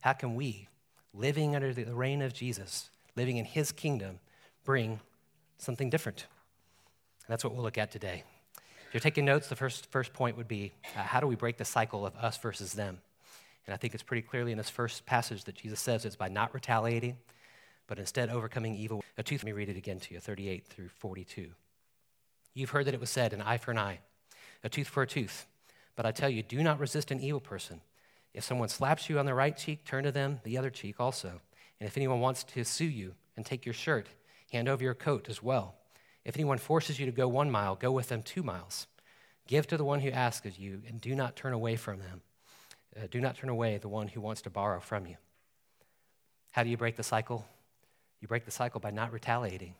How 0.00 0.14
can 0.14 0.34
we 0.36 0.68
living 1.12 1.54
under 1.54 1.74
the 1.74 1.94
reign 1.94 2.22
of 2.22 2.32
Jesus, 2.32 2.88
living 3.14 3.36
in 3.36 3.44
his 3.44 3.72
kingdom, 3.72 4.20
bring 4.64 5.00
something 5.58 5.90
different. 5.90 6.24
And 7.26 7.32
that's 7.34 7.44
what 7.44 7.52
we'll 7.52 7.62
look 7.62 7.76
at 7.76 7.90
today. 7.90 8.24
If 8.88 8.94
you're 8.94 9.00
taking 9.02 9.26
notes, 9.26 9.48
the 9.50 9.54
first, 9.54 9.92
first 9.92 10.14
point 10.14 10.38
would 10.38 10.48
be 10.48 10.72
uh, 10.96 11.02
how 11.02 11.20
do 11.20 11.26
we 11.26 11.36
break 11.36 11.58
the 11.58 11.66
cycle 11.66 12.06
of 12.06 12.16
us 12.16 12.38
versus 12.38 12.72
them? 12.72 13.02
And 13.66 13.74
I 13.74 13.76
think 13.76 13.92
it's 13.92 14.02
pretty 14.02 14.22
clearly 14.22 14.50
in 14.50 14.56
this 14.56 14.70
first 14.70 15.04
passage 15.04 15.44
that 15.44 15.56
Jesus 15.56 15.78
says 15.78 16.06
it's 16.06 16.16
by 16.16 16.28
not 16.28 16.54
retaliating, 16.54 17.18
but 17.86 17.98
instead 17.98 18.30
overcoming 18.30 18.74
evil. 18.74 19.02
A 19.18 19.22
tooth, 19.22 19.42
let 19.42 19.46
me 19.46 19.52
read 19.52 19.68
it 19.68 19.76
again 19.76 20.00
to 20.00 20.14
you 20.14 20.20
38 20.20 20.66
through 20.66 20.88
42. 20.88 21.50
You've 22.54 22.70
heard 22.70 22.86
that 22.86 22.94
it 22.94 23.00
was 23.00 23.10
said, 23.10 23.32
an 23.32 23.42
eye 23.42 23.58
for 23.58 23.70
an 23.70 23.78
eye, 23.78 24.00
a 24.64 24.68
tooth 24.68 24.88
for 24.88 25.02
a 25.02 25.06
tooth. 25.06 25.46
But 25.94 26.06
I 26.06 26.12
tell 26.12 26.28
you, 26.30 26.42
do 26.42 26.62
not 26.62 26.78
resist 26.78 27.10
an 27.10 27.20
evil 27.20 27.40
person. 27.40 27.80
If 28.34 28.44
someone 28.44 28.68
slaps 28.68 29.08
you 29.08 29.18
on 29.18 29.26
the 29.26 29.34
right 29.34 29.56
cheek, 29.56 29.84
turn 29.84 30.04
to 30.04 30.12
them 30.12 30.40
the 30.44 30.58
other 30.58 30.70
cheek 30.70 31.00
also. 31.00 31.40
And 31.80 31.86
if 31.88 31.96
anyone 31.96 32.20
wants 32.20 32.44
to 32.44 32.64
sue 32.64 32.84
you 32.84 33.14
and 33.36 33.44
take 33.44 33.64
your 33.64 33.74
shirt, 33.74 34.08
hand 34.52 34.68
over 34.68 34.82
your 34.82 34.94
coat 34.94 35.28
as 35.28 35.42
well. 35.42 35.74
If 36.24 36.36
anyone 36.36 36.58
forces 36.58 36.98
you 36.98 37.06
to 37.06 37.12
go 37.12 37.28
one 37.28 37.50
mile, 37.50 37.76
go 37.76 37.92
with 37.92 38.08
them 38.08 38.22
two 38.22 38.42
miles. 38.42 38.86
Give 39.46 39.66
to 39.68 39.76
the 39.76 39.84
one 39.84 40.00
who 40.00 40.10
asks 40.10 40.46
of 40.46 40.58
you, 40.58 40.82
and 40.88 41.00
do 41.00 41.14
not 41.14 41.36
turn 41.36 41.52
away 41.52 41.76
from 41.76 41.98
them. 41.98 42.22
Uh, 42.96 43.06
do 43.10 43.20
not 43.20 43.36
turn 43.36 43.48
away 43.48 43.78
the 43.78 43.88
one 43.88 44.08
who 44.08 44.20
wants 44.20 44.42
to 44.42 44.50
borrow 44.50 44.80
from 44.80 45.06
you. 45.06 45.16
How 46.50 46.62
do 46.62 46.70
you 46.70 46.76
break 46.76 46.96
the 46.96 47.02
cycle? 47.02 47.46
You 48.20 48.28
break 48.28 48.44
the 48.44 48.50
cycle 48.50 48.80
by 48.80 48.90
not 48.90 49.12
retaliating. 49.12 49.74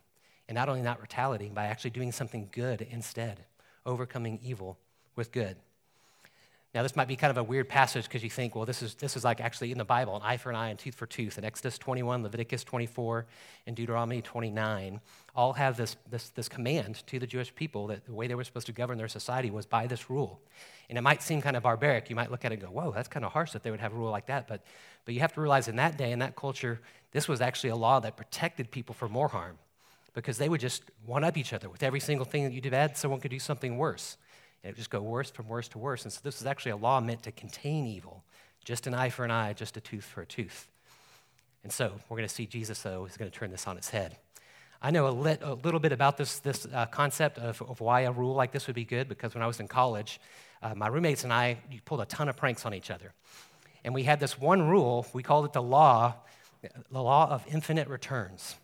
And 0.49 0.55
not 0.55 0.69
only 0.69 0.83
not 0.83 1.01
retaliating, 1.01 1.55
by 1.55 1.65
actually 1.67 1.91
doing 1.91 2.13
something 2.13 2.49
good 2.53 2.81
instead, 2.83 3.47
overcoming 3.85 4.39
evil 4.43 4.79
with 5.17 5.33
good. 5.33 5.57
Now, 6.77 6.83
this 6.83 6.95
might 6.95 7.09
be 7.09 7.17
kind 7.17 7.31
of 7.31 7.39
a 7.39 7.43
weird 7.43 7.71
passage 7.71 8.05
because 8.05 8.23
you 8.23 8.29
think, 8.29 8.55
well, 8.55 8.67
this 8.67 8.83
is, 8.83 8.97
this 8.97 9.17
is 9.17 9.25
like 9.25 9.41
actually 9.41 9.73
in 9.73 9.79
the 9.79 9.85
Bible 9.87 10.15
an 10.15 10.21
eye 10.23 10.37
for 10.37 10.51
an 10.51 10.57
eye 10.57 10.69
and 10.69 10.79
tooth 10.79 10.95
for 10.95 11.07
tooth. 11.07 11.39
In 11.39 11.45
Exodus 11.47 11.79
21, 11.79 12.23
Leviticus 12.23 12.65
24, 12.65 13.25
and 13.67 13.75
Deuteronomy 13.75 14.21
29 14.21 15.01
all 15.35 15.55
have 15.55 15.79
this, 15.79 15.97
this, 16.11 16.29
this 16.29 16.51
command 16.51 17.03
to 17.07 17.19
the 17.19 17.27
Jewish 17.27 17.55
people 17.55 17.87
that 17.87 18.05
the 18.05 18.13
way 18.13 18.27
they 18.27 18.35
were 18.35 18.45
supposed 18.45 18.67
to 18.67 18.75
govern 18.75 18.99
their 18.99 19.09
society 19.09 19.51
was 19.51 19.65
by 19.65 19.87
this 19.87 20.11
rule. 20.11 20.39
And 20.91 20.99
it 20.99 21.01
might 21.01 21.23
seem 21.23 21.41
kind 21.41 21.57
of 21.57 21.63
barbaric. 21.63 22.11
You 22.11 22.17
might 22.17 22.31
look 22.31 22.45
at 22.45 22.53
it 22.53 22.57
and 22.57 22.65
go, 22.65 22.69
whoa, 22.69 22.93
that's 22.93 23.09
kind 23.09 23.25
of 23.25 23.33
harsh 23.33 23.53
that 23.53 23.63
they 23.63 23.71
would 23.71 23.81
have 23.81 23.95
a 23.95 23.97
rule 23.97 24.11
like 24.11 24.27
that. 24.27 24.47
But, 24.47 24.61
but 25.07 25.15
you 25.15 25.21
have 25.21 25.33
to 25.33 25.41
realize 25.41 25.69
in 25.69 25.77
that 25.77 25.97
day, 25.97 26.13
in 26.13 26.19
that 26.19 26.37
culture, 26.37 26.83
this 27.11 27.27
was 27.27 27.41
actually 27.41 27.71
a 27.71 27.77
law 27.77 28.01
that 28.01 28.19
protected 28.19 28.71
people 28.71 28.95
from 28.95 29.13
more 29.13 29.29
harm 29.29 29.57
because 30.13 30.37
they 30.37 30.51
would 30.51 30.61
just 30.61 30.83
one 31.07 31.25
up 31.25 31.39
each 31.39 31.55
other 31.55 31.71
with 31.71 31.83
every 31.83 32.01
single 32.01 32.27
thing 32.27 32.45
that 32.45 32.53
you 32.53 32.61
did 32.61 32.73
bad, 32.73 32.99
someone 32.99 33.19
could 33.19 33.31
do 33.31 33.39
something 33.39 33.79
worse. 33.79 34.19
It 34.67 34.71
would 34.71 34.77
just 34.77 34.91
go 34.91 35.01
worse 35.01 35.31
from 35.31 35.47
worse 35.47 35.69
to 35.69 35.79
worse. 35.79 36.03
And 36.03 36.13
so 36.13 36.21
this 36.25 36.41
is 36.41 36.47
actually 36.47 36.73
a 36.73 36.77
law 36.77 37.01
meant 37.01 37.23
to 37.23 37.33
contain 37.33 37.87
evil. 37.87 38.25
Just 38.65 38.89
an 38.89 38.95
eye 38.95 39.11
for 39.11 39.25
an 39.25 39.31
eye, 39.31 39.53
just 39.53 39.77
a 39.77 39.81
tooth 39.81 40.05
for 40.05 40.23
a 40.23 40.27
tooth. 40.27 40.69
And 41.63 41.73
so 41.73 41.93
we're 42.09 42.17
going 42.17 42.29
to 42.29 42.35
see 42.35 42.47
Jesus, 42.47 42.83
though, 42.83 43.05
is 43.05 43.17
going 43.17 43.31
to 43.31 43.37
turn 43.37 43.53
this 43.53 43.69
on 43.69 43.77
its 43.77 43.91
head. 43.91 44.17
I 44.83 44.91
know 44.91 45.07
a, 45.07 45.11
lit, 45.11 45.41
a 45.43 45.55
little 45.55 45.79
bit 45.79 45.93
about 45.93 46.17
this, 46.17 46.41
this 46.41 46.67
uh, 46.73 46.87
concept 46.87 47.39
of, 47.39 47.63
of, 47.63 47.81
why 47.81 48.03
a 48.03 48.13
rule 48.13 48.35
like 48.35 48.51
this 48.51 48.67
would 48.67 48.77
be 48.77 48.85
good 48.85 49.09
because 49.09 49.35
when 49.35 49.43
I 49.43 49.47
was 49.47 49.61
in 49.61 49.69
college, 49.69 50.21
uh, 50.63 50.75
my 50.75 50.89
roommates 50.89 51.25
and 51.25 51.33
I 51.33 51.59
pulled 51.85 52.01
a 52.01 52.07
ton 52.07 52.29
of 52.29 52.37
pranks 52.37 52.67
on 52.67 52.75
each 52.75 52.91
other. 52.91 53.13
And 53.85 53.95
we 53.95 54.03
had 54.03 54.19
this 54.19 54.39
one 54.39 54.69
rule, 54.69 55.07
we 55.13 55.23
called 55.23 55.45
it 55.45 55.53
the 55.53 55.63
law, 55.63 56.15
the 56.91 57.03
law 57.03 57.31
of 57.31 57.45
infinite 57.49 57.89
returns. 57.89 58.57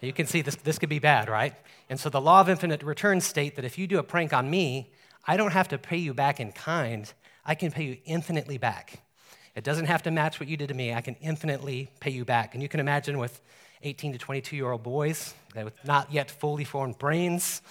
You 0.00 0.12
can 0.12 0.26
see 0.26 0.42
this, 0.42 0.56
this 0.56 0.78
could 0.78 0.88
be 0.88 0.98
bad, 0.98 1.28
right? 1.28 1.54
And 1.88 1.98
so 1.98 2.10
the 2.10 2.20
law 2.20 2.40
of 2.40 2.48
infinite 2.48 2.82
returns 2.82 3.24
state 3.24 3.56
that 3.56 3.64
if 3.64 3.78
you 3.78 3.86
do 3.86 3.98
a 3.98 4.02
prank 4.02 4.32
on 4.32 4.50
me, 4.50 4.92
I 5.26 5.36
don't 5.36 5.52
have 5.52 5.68
to 5.68 5.78
pay 5.78 5.96
you 5.96 6.14
back 6.14 6.38
in 6.38 6.52
kind. 6.52 7.12
I 7.44 7.54
can 7.54 7.70
pay 7.70 7.84
you 7.84 7.96
infinitely 8.04 8.58
back. 8.58 9.02
It 9.54 9.64
doesn't 9.64 9.86
have 9.86 10.02
to 10.02 10.10
match 10.10 10.38
what 10.38 10.48
you 10.48 10.56
did 10.56 10.68
to 10.68 10.74
me. 10.74 10.92
I 10.92 11.00
can 11.00 11.16
infinitely 11.20 11.90
pay 11.98 12.10
you 12.10 12.24
back. 12.24 12.54
And 12.54 12.62
you 12.62 12.68
can 12.68 12.78
imagine 12.78 13.18
with 13.18 13.40
18 13.82 14.12
to 14.12 14.18
22 14.18 14.54
year 14.54 14.70
old 14.70 14.82
boys 14.82 15.34
with 15.54 15.74
not 15.84 16.12
yet 16.12 16.30
fully 16.30 16.64
formed 16.64 16.98
brains, 16.98 17.62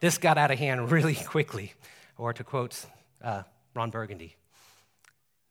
this 0.00 0.18
got 0.18 0.36
out 0.36 0.50
of 0.50 0.58
hand 0.58 0.90
really 0.92 1.14
quickly. 1.14 1.72
Or 2.18 2.32
to 2.34 2.44
quote 2.44 2.84
uh, 3.22 3.42
Ron 3.74 3.90
Burgundy, 3.90 4.36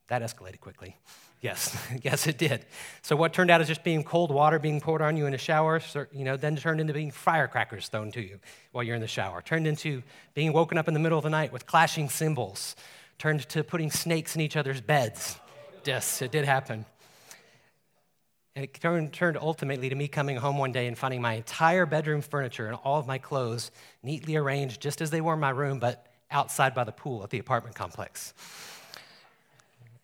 that 0.07 0.21
escalated 0.21 0.59
quickly. 0.59 0.97
Yes, 1.41 1.75
yes, 2.03 2.27
it 2.27 2.38
did. 2.38 2.65
So 3.01 3.15
what 3.15 3.33
turned 3.33 3.50
out 3.50 3.62
as 3.62 3.67
just 3.67 3.83
being 3.83 4.03
cold 4.03 4.31
water 4.31 4.60
being 4.60 4.79
poured 4.79 5.01
on 5.01 5.17
you 5.17 5.25
in 5.25 5.33
a 5.33 5.39
shower, 5.39 5.81
you 6.12 6.24
know, 6.24 6.38
then 6.38 6.55
turned 6.55 6.79
into 6.79 6.93
being 6.93 7.12
firecrackers 7.12 7.88
thrown 7.88 8.12
to 8.12 8.21
you 8.21 8.39
while 8.71 8.83
you're 8.83 8.95
in 8.95 9.01
the 9.01 9.07
shower. 9.07 9.41
Turned 9.41 9.67
into 9.67 10.03
being 10.33 10.53
woken 10.53 10.77
up 10.77 10.88
in 10.88 10.93
the 10.93 11.00
middle 11.00 11.17
of 11.17 11.24
the 11.24 11.29
night 11.29 11.51
with 11.51 11.65
clashing 11.65 12.10
cymbals. 12.10 12.75
Turned 13.17 13.48
to 13.50 13.63
putting 13.63 13.91
snakes 13.91 14.36
in 14.36 14.41
each 14.41 14.55
other's 14.55 14.81
beds. 14.81 15.38
Yes, 15.83 16.21
it 16.21 16.31
did 16.31 16.45
happen. 16.45 16.86
And 18.55 18.65
it 18.65 18.74
turned, 18.74 19.13
turned 19.13 19.38
ultimately 19.38 19.89
to 19.89 19.95
me 19.95 20.07
coming 20.07 20.36
home 20.36 20.57
one 20.57 20.71
day 20.71 20.88
and 20.88 20.98
finding 20.98 21.21
my 21.21 21.33
entire 21.33 21.86
bedroom 21.86 22.21
furniture 22.21 22.67
and 22.67 22.75
all 22.83 23.00
of 23.00 23.07
my 23.07 23.17
clothes 23.17 23.71
neatly 24.03 24.36
arranged 24.36 24.81
just 24.81 25.01
as 25.01 25.10
they 25.10 25.21
were 25.21 25.36
in 25.36 25.39
my 25.39 25.51
room, 25.51 25.79
but 25.79 26.07
outside 26.29 26.74
by 26.74 26.83
the 26.83 26.91
pool 26.91 27.24
at 27.24 27.29
the 27.29 27.39
apartment 27.39 27.75
complex. 27.75 28.33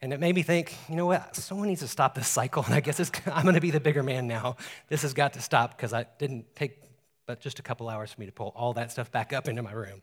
And 0.01 0.13
it 0.13 0.19
made 0.19 0.35
me 0.35 0.43
think, 0.43 0.75
you 0.89 0.95
know 0.95 1.07
what? 1.07 1.35
Someone 1.35 1.67
needs 1.67 1.81
to 1.81 1.87
stop 1.87 2.13
this 2.13 2.27
cycle. 2.27 2.63
And 2.63 2.73
I 2.73 2.81
guess 2.81 2.99
I'm 3.25 3.43
going 3.43 3.55
to 3.55 3.61
be 3.61 3.71
the 3.71 3.79
bigger 3.79 4.03
man 4.03 4.27
now. 4.27 4.57
This 4.89 5.01
has 5.01 5.13
got 5.13 5.33
to 5.33 5.41
stop 5.41 5.75
because 5.75 5.93
I 5.93 6.05
didn't 6.19 6.55
take 6.55 6.83
but 7.27 7.41
just 7.41 7.59
a 7.59 7.61
couple 7.61 7.89
hours 7.89 8.13
for 8.13 8.21
me 8.21 8.25
to 8.25 8.31
pull 8.31 8.53
all 8.55 8.73
that 8.73 8.91
stuff 8.91 9.11
back 9.11 9.33
up 9.33 9.47
into 9.47 9.61
my 9.61 9.73
room. 9.73 10.01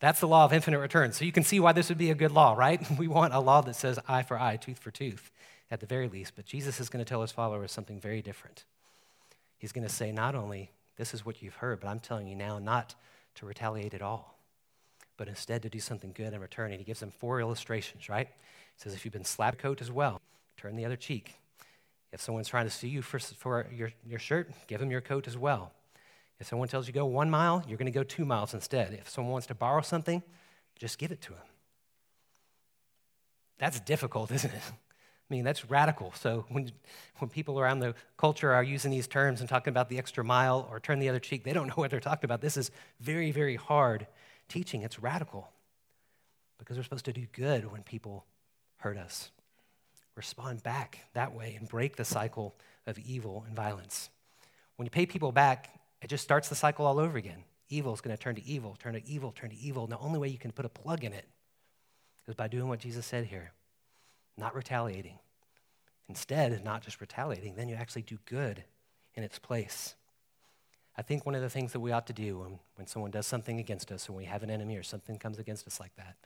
That's 0.00 0.18
the 0.18 0.26
law 0.26 0.46
of 0.46 0.52
infinite 0.52 0.78
return. 0.78 1.12
So 1.12 1.26
you 1.26 1.32
can 1.32 1.44
see 1.44 1.60
why 1.60 1.72
this 1.72 1.90
would 1.90 1.98
be 1.98 2.10
a 2.10 2.14
good 2.14 2.32
law, 2.32 2.54
right? 2.54 2.80
We 2.98 3.06
want 3.06 3.34
a 3.34 3.38
law 3.38 3.60
that 3.60 3.76
says 3.76 3.98
eye 4.08 4.22
for 4.22 4.40
eye, 4.40 4.56
tooth 4.56 4.78
for 4.78 4.90
tooth, 4.90 5.30
at 5.70 5.80
the 5.80 5.86
very 5.86 6.08
least. 6.08 6.32
But 6.34 6.46
Jesus 6.46 6.80
is 6.80 6.88
going 6.88 7.04
to 7.04 7.08
tell 7.08 7.20
his 7.20 7.30
followers 7.30 7.70
something 7.70 8.00
very 8.00 8.22
different. 8.22 8.64
He's 9.58 9.72
going 9.72 9.86
to 9.86 9.92
say, 9.92 10.10
not 10.10 10.34
only 10.34 10.70
this 10.96 11.12
is 11.12 11.26
what 11.26 11.42
you've 11.42 11.56
heard, 11.56 11.80
but 11.80 11.88
I'm 11.88 12.00
telling 12.00 12.26
you 12.26 12.34
now 12.34 12.58
not 12.58 12.94
to 13.36 13.46
retaliate 13.46 13.92
at 13.92 14.00
all, 14.00 14.38
but 15.18 15.28
instead 15.28 15.62
to 15.62 15.68
do 15.68 15.78
something 15.78 16.12
good 16.14 16.32
in 16.32 16.40
return. 16.40 16.70
And 16.70 16.80
he 16.80 16.84
gives 16.84 17.00
them 17.00 17.10
four 17.10 17.40
illustrations, 17.40 18.08
right? 18.08 18.28
Says, 18.80 18.94
if 18.94 19.04
you've 19.04 19.12
been 19.12 19.24
slapped 19.24 19.58
coat 19.58 19.82
as 19.82 19.92
well, 19.92 20.22
turn 20.56 20.74
the 20.74 20.86
other 20.86 20.96
cheek. 20.96 21.34
If 22.12 22.22
someone's 22.22 22.48
trying 22.48 22.64
to 22.64 22.70
sue 22.70 22.88
you 22.88 23.02
for, 23.02 23.18
for 23.18 23.66
your, 23.70 23.90
your 24.06 24.18
shirt, 24.18 24.50
give 24.68 24.80
them 24.80 24.90
your 24.90 25.02
coat 25.02 25.28
as 25.28 25.36
well. 25.36 25.72
If 26.38 26.46
someone 26.46 26.68
tells 26.68 26.86
you 26.86 26.94
go 26.94 27.04
one 27.04 27.28
mile, 27.28 27.62
you're 27.68 27.76
going 27.76 27.92
to 27.92 27.92
go 27.92 28.02
two 28.02 28.24
miles 28.24 28.54
instead. 28.54 28.94
If 28.94 29.10
someone 29.10 29.32
wants 29.32 29.46
to 29.48 29.54
borrow 29.54 29.82
something, 29.82 30.22
just 30.76 30.98
give 30.98 31.12
it 31.12 31.20
to 31.22 31.32
them. 31.32 31.42
That's 33.58 33.80
difficult, 33.80 34.30
isn't 34.32 34.50
it? 34.50 34.62
I 34.72 35.34
mean, 35.34 35.44
that's 35.44 35.68
radical. 35.70 36.14
So 36.16 36.46
when, 36.48 36.72
when 37.18 37.28
people 37.28 37.60
around 37.60 37.80
the 37.80 37.94
culture 38.16 38.50
are 38.50 38.64
using 38.64 38.90
these 38.90 39.06
terms 39.06 39.40
and 39.40 39.48
talking 39.48 39.70
about 39.72 39.90
the 39.90 39.98
extra 39.98 40.24
mile 40.24 40.66
or 40.70 40.80
turn 40.80 41.00
the 41.00 41.10
other 41.10 41.20
cheek, 41.20 41.44
they 41.44 41.52
don't 41.52 41.66
know 41.68 41.74
what 41.74 41.90
they're 41.90 42.00
talking 42.00 42.24
about. 42.24 42.40
This 42.40 42.56
is 42.56 42.70
very, 42.98 43.30
very 43.30 43.56
hard 43.56 44.06
teaching. 44.48 44.80
It's 44.80 44.98
radical 44.98 45.50
because 46.58 46.78
we're 46.78 46.82
supposed 46.82 47.04
to 47.04 47.12
do 47.12 47.26
good 47.32 47.70
when 47.70 47.82
people 47.82 48.24
hurt 48.80 48.98
us. 48.98 49.30
Respond 50.16 50.62
back 50.62 51.06
that 51.14 51.34
way 51.34 51.56
and 51.58 51.68
break 51.68 51.96
the 51.96 52.04
cycle 52.04 52.54
of 52.86 52.98
evil 52.98 53.44
and 53.46 53.56
violence. 53.56 54.10
When 54.76 54.86
you 54.86 54.90
pay 54.90 55.06
people 55.06 55.32
back, 55.32 55.80
it 56.02 56.08
just 56.08 56.24
starts 56.24 56.48
the 56.48 56.54
cycle 56.54 56.86
all 56.86 56.98
over 56.98 57.16
again. 57.16 57.44
Evil 57.68 57.94
is 57.94 58.00
going 58.00 58.16
to 58.16 58.22
turn 58.22 58.34
to 58.34 58.44
evil, 58.44 58.76
turn 58.78 58.94
to 58.94 59.06
evil, 59.06 59.32
turn 59.32 59.50
to 59.50 59.58
evil. 59.58 59.84
And 59.84 59.92
the 59.92 59.98
only 59.98 60.18
way 60.18 60.28
you 60.28 60.38
can 60.38 60.52
put 60.52 60.64
a 60.64 60.70
plug 60.70 61.04
in 61.04 61.12
it 61.12 61.26
is 62.26 62.34
by 62.34 62.48
doing 62.48 62.68
what 62.68 62.80
Jesus 62.80 63.06
said 63.06 63.26
here 63.26 63.52
not 64.36 64.54
retaliating. 64.54 65.18
Instead, 66.08 66.64
not 66.64 66.82
just 66.82 67.00
retaliating, 67.00 67.54
then 67.54 67.68
you 67.68 67.74
actually 67.76 68.02
do 68.02 68.18
good 68.24 68.64
in 69.14 69.22
its 69.22 69.38
place. 69.38 69.94
I 70.96 71.02
think 71.02 71.24
one 71.24 71.34
of 71.34 71.42
the 71.42 71.50
things 71.50 71.72
that 71.72 71.80
we 71.80 71.92
ought 71.92 72.06
to 72.08 72.12
do 72.12 72.38
when, 72.38 72.58
when 72.74 72.86
someone 72.86 73.10
does 73.10 73.26
something 73.26 73.60
against 73.60 73.92
us, 73.92 74.08
when 74.08 74.16
we 74.16 74.24
have 74.24 74.42
an 74.42 74.50
enemy 74.50 74.76
or 74.76 74.82
something 74.82 75.18
comes 75.18 75.38
against 75.38 75.66
us 75.66 75.78
like 75.78 75.94
that, 75.96 76.16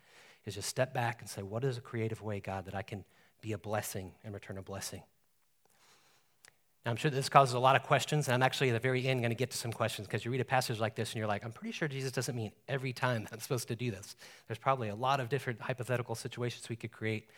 is 0.47 0.55
just 0.55 0.69
step 0.69 0.93
back 0.93 1.21
and 1.21 1.29
say, 1.29 1.43
What 1.43 1.65
is 1.65 1.79
a 1.79 1.81
creative 1.81 2.23
way, 2.23 2.41
God, 2.41 2.67
that 2.67 2.75
I 2.75 2.83
can 2.83 3.05
be 3.41 3.53
a 3.53 3.59
blessing 3.59 4.13
and 4.25 4.35
return 4.35 4.59
a 4.59 4.63
blessing? 4.63 5.03
Now, 6.85 6.91
I'm 6.91 6.97
sure 6.97 7.11
this 7.11 7.31
causes 7.31 7.55
a 7.55 7.59
lot 7.59 7.77
of 7.77 7.83
questions, 7.83 8.29
and 8.29 8.35
I'm 8.35 8.43
actually 8.43 8.69
at 8.69 8.75
the 8.75 8.79
very 8.79 9.07
end 9.07 9.21
going 9.21 9.31
to 9.31 9.37
get 9.37 9.51
to 9.53 9.57
some 9.57 9.73
questions 9.73 10.07
because 10.07 10.23
you 10.25 10.31
read 10.31 10.43
a 10.43 10.45
passage 10.45 10.81
like 10.81 10.95
this 10.95 11.13
and 11.13 11.19
you're 11.19 11.27
like, 11.27 11.43
I'm 11.43 11.53
pretty 11.53 11.73
sure 11.73 11.89
Jesus 11.89 12.13
doesn't 12.13 12.37
mean 12.37 12.53
every 12.69 12.93
time 12.93 13.27
I'm 13.33 13.41
supposed 13.41 13.69
to 13.69 13.77
do 13.77 13.91
this. 13.91 14.17
There's 14.49 14.59
probably 14.59 14.91
a 14.91 14.95
lot 14.95 15.19
of 15.19 15.31
different 15.31 15.61
hypothetical 15.61 16.15
situations 16.15 16.69
we 16.69 16.77
could 16.77 16.93
create, 16.93 17.31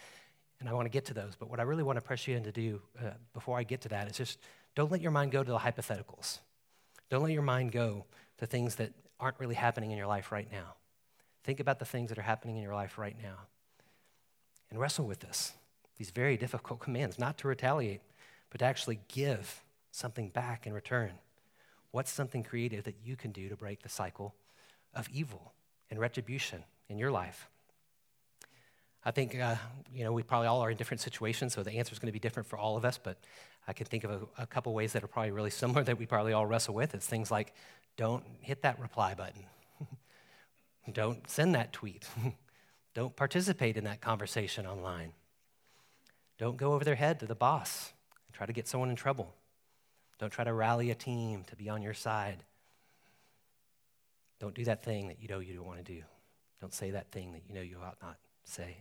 and 0.59 0.69
I 0.69 0.73
want 0.73 0.87
to 0.87 0.91
get 0.91 1.05
to 1.07 1.15
those. 1.15 1.37
But 1.39 1.49
what 1.49 1.61
I 1.61 1.63
really 1.63 1.85
want 1.85 1.97
to 1.97 2.05
press 2.05 2.27
you 2.27 2.37
in 2.37 2.43
to 2.43 2.53
do 2.53 2.81
uh, 3.01 3.11
before 3.35 3.57
I 3.57 3.63
get 3.63 3.83
to 3.83 3.89
that 3.91 4.11
is 4.11 4.17
just 4.17 4.39
don't 4.75 4.91
let 4.91 5.01
your 5.01 5.13
mind 5.13 5.31
go 5.31 5.45
to 5.45 5.51
the 5.51 5.59
hypotheticals. 5.59 6.41
Don't 7.09 7.23
let 7.23 7.33
your 7.33 7.43
mind 7.43 7.71
go 7.71 8.05
to 8.39 8.47
things 8.47 8.75
that 8.77 8.93
aren't 9.21 9.39
really 9.39 9.55
happening 9.55 9.93
in 9.93 9.97
your 9.97 10.09
life 10.09 10.33
right 10.33 10.51
now. 10.51 10.75
Think 11.47 11.61
about 11.61 11.79
the 11.79 11.85
things 11.85 12.09
that 12.09 12.19
are 12.19 12.23
happening 12.23 12.57
in 12.57 12.62
your 12.62 12.75
life 12.75 12.99
right 12.99 13.17
now 13.23 13.37
and 14.69 14.81
wrestle 14.81 15.07
with 15.07 15.21
this. 15.21 15.53
These 15.97 16.11
very 16.11 16.37
difficult 16.37 16.81
commands, 16.87 17.19
not 17.19 17.38
to 17.38 17.49
retaliate 17.49 18.03
but 18.50 18.59
to 18.59 18.65
actually 18.65 19.00
give 19.09 19.62
something 19.91 20.29
back 20.29 20.67
in 20.67 20.73
return. 20.73 21.12
What's 21.91 22.11
something 22.11 22.43
creative 22.43 22.85
that 22.85 22.97
you 23.05 23.17
can 23.17 23.31
do 23.31 23.49
to 23.49 23.57
break 23.57 23.83
the 23.83 23.88
cycle 23.88 24.35
of 24.95 25.09
evil 25.09 25.53
and 25.91 25.99
retribution 25.99 26.65
in 26.88 26.99
your 26.99 27.11
life? 27.11 27.49
I 29.05 29.12
think, 29.12 29.38
uh, 29.38 29.57
you 29.95 30.05
know, 30.05 30.12
we 30.12 30.23
probably 30.23 30.49
all 30.49 30.61
are 30.62 30.71
in 30.71 30.76
different 30.76 31.00
situations, 31.00 31.55
so 31.55 31.62
the 31.62 31.73
answer 31.73 31.93
is 31.93 31.99
going 31.99 32.09
to 32.09 32.12
be 32.12 32.19
different 32.19 32.49
for 32.49 32.59
all 32.59 32.76
of 32.76 32.85
us, 32.85 32.99
but 32.99 33.19
I 33.69 33.73
can 33.73 33.87
think 33.87 34.05
of 34.05 34.11
a, 34.11 34.43
a 34.43 34.47
couple 34.47 34.75
ways 34.75 34.93
that 34.95 35.05
are 35.05 35.09
probably 35.09 35.31
really 35.31 35.50
similar 35.62 35.85
that 35.85 35.99
we 35.99 36.07
probably 36.07 36.33
all 36.33 36.47
wrestle 36.47 36.75
with. 36.75 36.95
It's 36.95 37.07
things 37.07 37.31
like 37.31 37.55
don't 37.97 38.25
hit 38.41 38.62
that 38.62 38.81
reply 38.81 39.15
button, 39.15 39.45
don't 40.93 41.28
send 41.28 41.55
that 41.55 41.73
tweet, 41.73 42.09
don't 42.95 43.14
participate 43.16 43.76
in 43.76 43.85
that 43.85 44.00
conversation 44.00 44.66
online, 44.66 45.12
don't 46.38 46.57
go 46.57 46.73
over 46.73 46.85
their 46.85 46.95
head 46.95 47.21
to 47.21 47.26
the 47.26 47.35
boss 47.35 47.93
and 48.26 48.35
try 48.35 48.47
to 48.47 48.52
get 48.52 48.69
someone 48.69 48.90
in 48.90 48.97
trouble. 48.97 49.35
Don't 50.19 50.31
try 50.31 50.45
to 50.45 50.52
rally 50.52 50.90
a 50.90 50.95
team 50.95 51.45
to 51.45 51.57
be 51.57 51.69
on 51.69 51.83
your 51.83 51.95
side. 51.95 52.43
Don't 54.38 54.55
do 54.55 54.64
that 54.64 54.83
thing 54.83 55.09
that 55.09 55.21
you 55.21 55.28
know 55.28 55.40
you 55.40 55.55
don't 55.55 55.66
want 55.66 55.85
to 55.85 55.93
do. 55.93 56.02
Don't 56.61 56.73
say 56.73 56.90
that 56.90 57.11
thing 57.11 57.33
that 57.33 57.43
you 57.49 57.55
know 57.55 57.61
you 57.61 57.78
ought 57.83 57.97
not 58.02 58.16
say. 58.45 58.78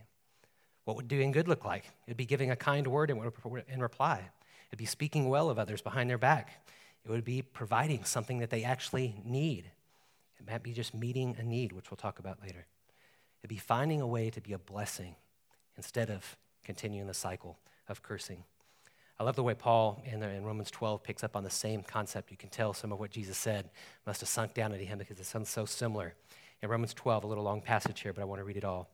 What 0.84 0.96
would 0.96 1.08
doing 1.08 1.32
good 1.32 1.48
look 1.48 1.64
like? 1.64 1.84
It'd 2.06 2.16
be 2.16 2.26
giving 2.26 2.50
a 2.50 2.56
kind 2.56 2.86
word 2.86 3.10
in 3.10 3.80
reply. 3.80 4.22
It'd 4.68 4.78
be 4.78 4.84
speaking 4.86 5.28
well 5.28 5.50
of 5.50 5.58
others 5.58 5.82
behind 5.82 6.08
their 6.08 6.18
back. 6.18 6.64
It 7.04 7.10
would 7.10 7.24
be 7.24 7.42
providing 7.42 8.04
something 8.04 8.38
that 8.38 8.50
they 8.50 8.64
actually 8.64 9.20
need. 9.24 9.70
It 10.38 10.50
might 10.50 10.62
be 10.62 10.72
just 10.72 10.94
meeting 10.94 11.36
a 11.38 11.42
need, 11.42 11.72
which 11.72 11.90
we'll 11.90 11.96
talk 11.96 12.18
about 12.18 12.40
later. 12.42 12.66
It'd 13.40 13.48
be 13.48 13.56
finding 13.56 14.00
a 14.00 14.06
way 14.06 14.30
to 14.30 14.40
be 14.40 14.52
a 14.52 14.58
blessing 14.58 15.16
instead 15.76 16.10
of 16.10 16.36
continuing 16.64 17.06
the 17.06 17.14
cycle 17.14 17.58
of 17.88 18.02
cursing. 18.02 18.44
I 19.18 19.24
love 19.24 19.36
the 19.36 19.42
way 19.42 19.54
Paul 19.54 20.02
in, 20.04 20.22
in, 20.22 20.44
Romans 20.44 20.70
12 20.70 21.02
picks 21.02 21.24
up 21.24 21.36
on 21.36 21.44
the 21.44 21.50
same 21.50 21.82
concept. 21.82 22.30
You 22.30 22.36
can 22.36 22.50
tell 22.50 22.74
some 22.74 22.92
of 22.92 23.00
what 23.00 23.10
Jesus 23.10 23.38
said 23.38 23.70
must 24.06 24.20
have 24.20 24.28
sunk 24.28 24.52
down 24.52 24.72
into 24.72 24.84
him 24.84 24.98
because 24.98 25.18
it 25.18 25.24
sounds 25.24 25.48
so 25.48 25.64
similar. 25.64 26.14
In 26.62 26.68
Romans 26.68 26.92
12, 26.92 27.24
a 27.24 27.26
little 27.26 27.44
long 27.44 27.62
passage 27.62 28.00
here, 28.00 28.12
but 28.12 28.20
I 28.20 28.24
want 28.24 28.40
to 28.40 28.44
read 28.44 28.58
it 28.58 28.64
all. 28.64 28.90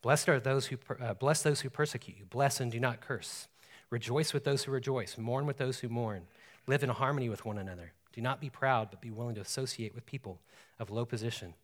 Blessed 0.00 0.28
are 0.30 0.40
those 0.40 0.66
who 0.66 0.78
uh, 1.00 1.14
bless 1.14 1.42
those 1.42 1.60
who 1.60 1.70
persecute 1.70 2.16
you. 2.18 2.24
Bless 2.24 2.60
and 2.60 2.72
do 2.72 2.80
not 2.80 3.00
curse. 3.00 3.46
Rejoice 3.90 4.32
with 4.32 4.44
those 4.44 4.64
who 4.64 4.72
rejoice. 4.72 5.18
Mourn 5.18 5.46
with 5.46 5.58
those 5.58 5.80
who 5.80 5.88
mourn. 5.88 6.22
Live 6.66 6.82
in 6.82 6.88
harmony 6.88 7.28
with 7.28 7.44
one 7.44 7.58
another. 7.58 7.92
Do 8.12 8.20
not 8.20 8.40
be 8.40 8.50
proud, 8.50 8.90
but 8.90 9.00
be 9.00 9.10
willing 9.10 9.34
to 9.36 9.40
associate 9.40 9.94
with 9.94 10.06
people 10.06 10.40
of 10.78 10.90
low 10.90 11.04
position. 11.04 11.54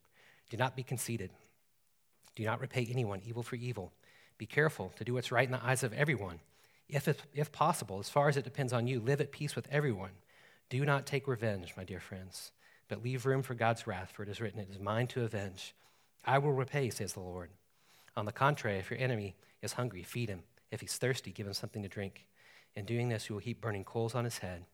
Do 0.51 0.57
not 0.57 0.77
be 0.77 0.83
conceited. 0.83 1.31
Do 2.35 2.45
not 2.45 2.61
repay 2.61 2.87
anyone 2.91 3.21
evil 3.25 3.43
for 3.43 3.57
evil. 3.57 3.93
Be 4.39 4.47
careful 4.47 4.93
to 4.97 5.05
do 5.05 5.15
what's 5.15 5.33
right 5.33 5.47
in 5.47 5.53
the 5.53 5.65
eyes 5.65 5.83
of 5.83 5.93
everyone. 5.93 6.41
If, 6.89 7.09
if 7.35 7.53
possible, 7.53 7.99
as 7.99 8.09
far 8.09 8.29
as 8.29 8.37
it 8.37 8.45
depends 8.45 8.73
on 8.73 8.87
you, 8.87 9.01
live 9.01 9.21
at 9.21 9.33
peace 9.33 9.55
with 9.55 9.69
everyone. 9.71 10.13
Do 10.71 10.85
not 10.85 11.07
take 11.07 11.29
revenge, 11.29 11.75
my 11.77 11.85
dear 11.85 12.01
friends, 12.01 12.53
but 12.89 13.03
leave 13.03 13.27
room 13.27 13.43
for 13.43 13.55
God's 13.55 13.87
wrath, 13.87 14.13
for 14.15 14.23
it 14.23 14.29
is 14.29 14.41
written, 14.41 14.61
It 14.61 14.71
is 14.71 14.79
mine 14.79 15.07
to 15.09 15.25
avenge. 15.25 15.75
I 16.25 16.39
will 16.39 16.53
repay, 16.53 16.91
says 16.91 17.13
the 17.13 17.21
Lord. 17.21 17.51
On 18.17 18.25
the 18.25 18.33
contrary, 18.33 18.79
if 18.79 18.91
your 18.91 18.99
enemy 18.99 19.35
is 19.63 19.75
hungry, 19.75 20.03
feed 20.03 20.29
him. 20.29 20.43
If 20.71 20.81
he's 20.81 20.97
thirsty, 20.97 21.31
give 21.31 21.47
him 21.47 21.55
something 21.55 21.83
to 21.83 21.89
drink. 21.89 22.27
In 22.75 22.85
doing 22.85 23.09
this, 23.09 23.29
you 23.29 23.35
will 23.35 23.41
heap 23.41 23.61
burning 23.61 23.85
coals 23.85 24.15
on 24.15 24.25
his 24.25 24.39
head. 24.39 24.65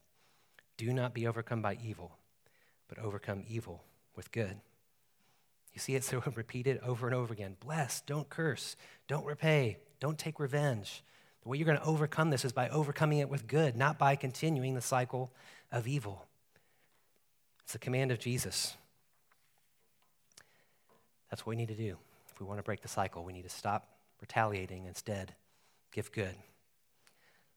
Do 0.77 0.93
not 0.93 1.13
be 1.13 1.27
overcome 1.27 1.61
by 1.61 1.77
evil, 1.83 2.17
but 2.87 2.99
overcome 2.99 3.43
evil 3.47 3.83
with 4.15 4.31
good. 4.31 4.57
You 5.73 5.79
see 5.79 5.95
it 5.95 6.03
so 6.03 6.23
repeated 6.35 6.79
over 6.79 7.07
and 7.07 7.15
over 7.15 7.33
again. 7.33 7.57
Bless, 7.59 8.01
don't 8.01 8.29
curse, 8.29 8.75
don't 9.07 9.25
repay, 9.25 9.77
don't 9.99 10.17
take 10.17 10.39
revenge. 10.39 11.03
The 11.43 11.49
way 11.49 11.57
you're 11.57 11.65
going 11.65 11.77
to 11.77 11.85
overcome 11.85 12.31
this 12.31 12.43
is 12.43 12.51
by 12.51 12.69
overcoming 12.69 13.19
it 13.19 13.29
with 13.29 13.45
good, 13.45 13.75
not 13.75 13.99
by 13.99 14.15
continuing 14.15 14.73
the 14.73 14.81
cycle 14.81 15.31
of 15.71 15.87
evil. 15.87 16.25
It's 17.63 17.73
the 17.73 17.79
command 17.79 18.11
of 18.11 18.19
Jesus. 18.19 18.75
That's 21.29 21.45
what 21.45 21.51
we 21.51 21.55
need 21.55 21.67
to 21.67 21.75
do. 21.75 21.97
If 22.31 22.39
we 22.39 22.45
want 22.45 22.59
to 22.59 22.63
break 22.63 22.81
the 22.81 22.87
cycle, 22.87 23.23
we 23.23 23.33
need 23.33 23.43
to 23.43 23.49
stop 23.49 23.87
retaliating, 24.21 24.85
instead, 24.85 25.35
give 25.91 26.11
good. 26.11 26.35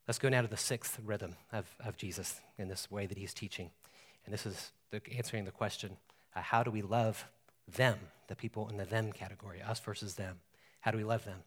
Let's 0.09 0.19
go 0.19 0.31
now 0.31 0.41
to 0.41 0.49
the 0.49 0.57
sixth 0.57 0.99
rhythm 1.05 1.37
of, 1.53 1.67
of 1.85 1.99
Jesus 1.99 2.41
in 2.57 2.69
this 2.69 2.91
way 2.91 3.05
that 3.05 3.19
he's 3.19 3.35
teaching. 3.35 3.69
And 4.25 4.33
this 4.33 4.47
is 4.47 4.73
the, 4.91 5.03
answering 5.15 5.45
the 5.45 5.51
question 5.51 5.99
uh, 6.35 6.41
how 6.41 6.63
do 6.63 6.71
we 6.71 6.81
love 6.81 7.27
them, 7.77 7.99
the 8.27 8.35
people 8.35 8.71
in 8.71 8.79
the 8.79 8.87
them 8.87 9.13
category, 9.13 9.61
us 9.61 9.81
versus 9.81 10.15
them? 10.15 10.39
How 10.81 10.93
do 10.93 10.97
we 10.97 11.05
love 11.05 11.27
them? 11.27 11.41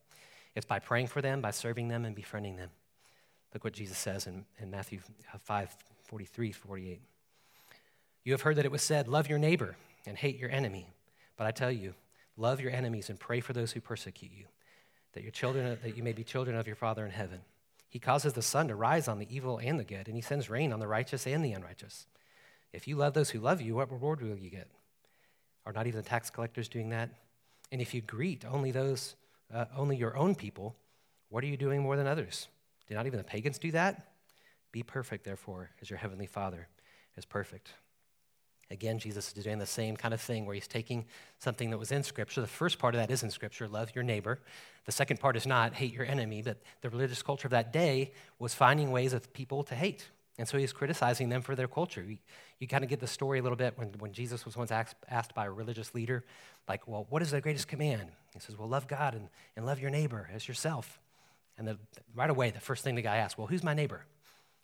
It's 0.56 0.66
by 0.66 0.78
praying 0.78 1.08
for 1.08 1.24
them, 1.24 1.42
by 1.42 1.50
serving 1.50 1.88
them, 1.88 2.06
and 2.06 2.16
befriending 2.16 2.58
them. 2.58 2.70
Look 3.52 3.64
what 3.64 3.74
Jesus 3.74 3.98
says 3.98 4.28
in, 4.28 4.46
in 4.60 4.70
Matthew 4.70 5.00
5 5.40 5.76
43 6.04 6.52
48. 6.52 7.02
You 8.24 8.32
have 8.32 8.42
heard 8.42 8.58
that 8.58 8.66
it 8.66 8.72
was 8.72 8.84
said, 8.84 9.08
Love 9.08 9.28
your 9.28 9.40
neighbor 9.40 9.76
and 10.06 10.16
hate 10.16 10.38
your 10.38 10.52
enemy. 10.52 10.86
But 11.36 11.48
I 11.48 11.52
tell 11.52 11.72
you, 11.72 11.96
love 12.38 12.62
your 12.62 12.72
enemies 12.72 13.10
and 13.10 13.20
pray 13.20 13.40
for 13.40 13.54
those 13.54 13.72
who 13.72 13.82
persecute 13.82 14.32
you, 14.32 14.46
that, 15.14 15.24
your 15.24 15.32
children, 15.32 15.80
that 15.82 15.98
you 15.98 16.04
may 16.04 16.14
be 16.14 16.24
children 16.24 16.56
of 16.56 16.68
your 16.68 16.76
Father 16.76 17.04
in 17.04 17.12
heaven. 17.12 17.40
He 17.92 18.00
causes 18.00 18.34
the 18.34 18.42
sun 18.42 18.70
to 18.70 18.76
rise 18.76 19.08
on 19.08 19.20
the 19.20 19.28
evil 19.30 19.60
and 19.60 19.78
the 19.78 19.84
good, 19.84 20.08
and 20.08 20.16
he 20.16 20.22
sends 20.22 20.50
rain 20.50 20.74
on 20.74 20.80
the 20.80 20.88
righteous 20.88 21.28
and 21.28 21.46
the 21.46 21.52
unrighteous. 21.52 22.08
If 22.72 22.88
you 22.88 22.96
love 22.96 23.14
those 23.14 23.30
who 23.30 23.40
love 23.40 23.62
you, 23.62 23.76
what 23.76 23.92
reward 23.92 24.22
will 24.22 24.38
you 24.38 24.50
get? 24.50 24.70
Are 25.66 25.74
not 25.74 25.86
even 25.86 26.02
the 26.02 26.10
tax 26.10 26.30
collectors 26.30 26.70
doing 26.70 26.90
that? 26.90 27.10
And 27.72 27.82
if 27.82 27.94
you 27.94 28.02
greet 28.02 28.46
only 28.46 28.72
those 28.72 29.16
uh, 29.54 29.66
only 29.76 29.98
your 29.98 30.16
own 30.16 30.34
people, 30.34 30.78
What 31.32 31.46
are 31.46 31.48
you 31.48 31.56
doing 31.56 31.82
more 31.82 31.96
than 31.96 32.08
others? 32.08 32.50
Do 32.90 32.94
not 32.94 33.08
even 33.08 33.18
the 33.18 33.24
pagans 33.24 33.58
do 33.58 33.72
that? 33.72 34.12
Be 34.74 34.84
perfect, 34.84 35.24
therefore, 35.24 35.70
as 35.82 35.90
your 35.90 35.98
heavenly 35.98 36.26
Father 36.26 36.68
is 37.16 37.24
perfect. 37.24 37.72
Again, 38.72 39.00
Jesus 39.00 39.34
is 39.36 39.44
doing 39.44 39.60
the 39.60 39.66
same 39.66 39.98
kind 39.98 40.14
of 40.14 40.22
thing 40.22 40.46
where 40.46 40.56
he's 40.56 40.68
taking 40.68 41.06
something 41.40 41.70
that 41.72 41.78
was 41.78 41.92
in 41.92 42.04
Scripture. 42.04 42.42
The 42.42 42.48
first 42.48 42.80
part 42.80 42.96
of 42.96 43.02
that 43.02 43.12
is 43.12 43.22
in 43.22 43.30
Scripture 43.30 43.68
love 43.68 43.92
your 43.94 44.04
neighbor. 44.04 44.40
The 44.86 44.92
second 44.92 45.20
part 45.20 45.36
is 45.36 45.46
not 45.46 45.74
hate 45.74 45.94
your 45.94 46.06
enemy, 46.06 46.42
but 46.42 46.58
the 46.82 46.90
religious 46.90 47.22
culture 47.22 47.48
of 47.48 47.52
that 47.52 47.74
day 47.74 48.14
was 48.40 48.56
finding 48.56 48.90
ways 48.92 49.14
of 49.14 49.32
people 49.34 49.64
to 49.66 49.76
hate. 49.76 50.10
And 50.38 50.48
so 50.48 50.58
he's 50.58 50.72
criticizing 50.72 51.30
them 51.30 51.42
for 51.42 51.56
their 51.56 51.68
culture. 51.68 52.02
You, 52.02 52.18
you 52.60 52.68
kind 52.68 52.84
of 52.84 52.90
get 52.90 53.00
the 53.00 53.08
story 53.08 53.40
a 53.40 53.44
little 53.44 53.58
bit 53.58 53.78
when, 53.78 53.90
when 54.00 54.14
Jesus 54.14 54.46
was 54.46 54.56
once 54.56 54.72
asked, 54.72 54.96
asked 55.10 55.36
by 55.36 55.46
a 55.46 55.52
religious 55.52 55.94
leader, 55.94 56.24
like, 56.68 56.88
well, 56.88 57.06
what 57.10 57.22
is 57.22 57.32
the 57.32 57.42
greatest 57.42 57.68
command? 57.68 58.08
He 58.34 58.40
says, 58.40 58.58
well, 58.58 58.70
love 58.70 58.88
God 58.88 59.14
and, 59.14 59.28
and 59.56 59.66
love 59.66 59.80
your 59.80 59.92
neighbor 59.92 60.30
as 60.34 60.48
yourself. 60.48 61.00
And 61.58 61.68
the, 61.68 61.78
right 62.16 62.30
away, 62.30 62.50
the 62.50 62.60
first 62.60 62.84
thing 62.84 62.96
the 62.96 63.02
guy 63.02 63.18
asks, 63.18 63.38
well, 63.38 63.48
who's 63.48 63.64
my 63.64 63.74
neighbor? 63.74 64.06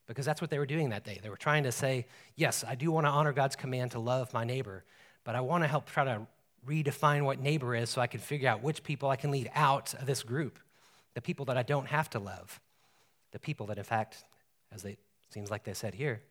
Because 0.07 0.25
that's 0.25 0.41
what 0.41 0.49
they 0.49 0.57
were 0.57 0.65
doing 0.65 0.89
that 0.89 1.03
day. 1.03 1.19
They 1.21 1.29
were 1.29 1.37
trying 1.37 1.63
to 1.63 1.71
say, 1.71 2.07
yes, 2.35 2.63
I 2.67 2.75
do 2.75 2.91
want 2.91 3.05
to 3.05 3.11
honor 3.11 3.33
God's 3.33 3.55
command 3.55 3.91
to 3.91 3.99
love 3.99 4.33
my 4.33 4.43
neighbor, 4.43 4.83
but 5.23 5.35
I 5.35 5.41
want 5.41 5.63
to 5.63 5.67
help 5.67 5.89
try 5.89 6.05
to 6.05 6.25
redefine 6.65 7.23
what 7.23 7.39
neighbor 7.39 7.75
is 7.75 7.89
so 7.89 8.01
I 8.01 8.07
can 8.07 8.19
figure 8.19 8.49
out 8.49 8.63
which 8.63 8.83
people 8.83 9.09
I 9.09 9.15
can 9.15 9.31
leave 9.31 9.47
out 9.53 9.93
of 9.93 10.05
this 10.05 10.23
group. 10.23 10.59
The 11.13 11.21
people 11.21 11.45
that 11.45 11.57
I 11.57 11.63
don't 11.63 11.87
have 11.87 12.09
to 12.11 12.19
love. 12.19 12.59
The 13.31 13.39
people 13.39 13.67
that, 13.67 13.77
in 13.77 13.83
fact, 13.83 14.23
as 14.73 14.85
it 14.85 14.99
seems 15.29 15.51
like 15.51 15.63
they 15.63 15.73
said 15.73 15.93
here, 15.93 16.21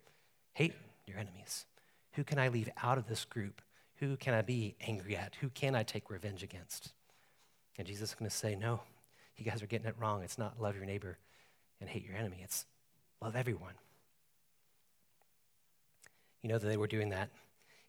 hate 0.55 0.75
your 1.07 1.19
enemies. 1.19 1.67
Who 2.13 2.25
can 2.25 2.39
I 2.39 2.49
leave 2.49 2.71
out 2.83 2.97
of 2.97 3.07
this 3.07 3.25
group? 3.25 3.61
Who 3.97 4.17
can 4.17 4.35
I 4.35 4.43
be 4.43 4.77
angry 4.87 5.17
at? 5.17 5.35
Who 5.41 5.49
can 5.49 5.75
I 5.75 5.83
take 5.83 6.11
revenge 6.11 6.43
against? 6.43 6.93
And 7.79 7.87
Jesus 7.87 8.11
is 8.11 8.15
going 8.15 8.31
to 8.31 8.37
say, 8.37 8.55
no, 8.55 8.81
you 9.37 9.45
guys 9.45 9.63
are 9.63 9.67
getting 9.67 9.87
it 9.87 9.97
wrong. 9.99 10.23
It's 10.23 10.39
not 10.39 10.61
love 10.61 10.77
your 10.77 10.87
neighbor 10.87 11.19
and 11.81 11.91
hate 11.91 12.05
your 12.05 12.17
enemy. 12.17 12.41
It's 12.43 12.65
Love 13.21 13.37
everyone. 13.37 13.75
You 16.43 16.51
know 16.51 16.59
that 16.59 16.67
they 16.67 16.77
were 16.77 16.87
doing 16.87 17.11
that. 17.11 17.31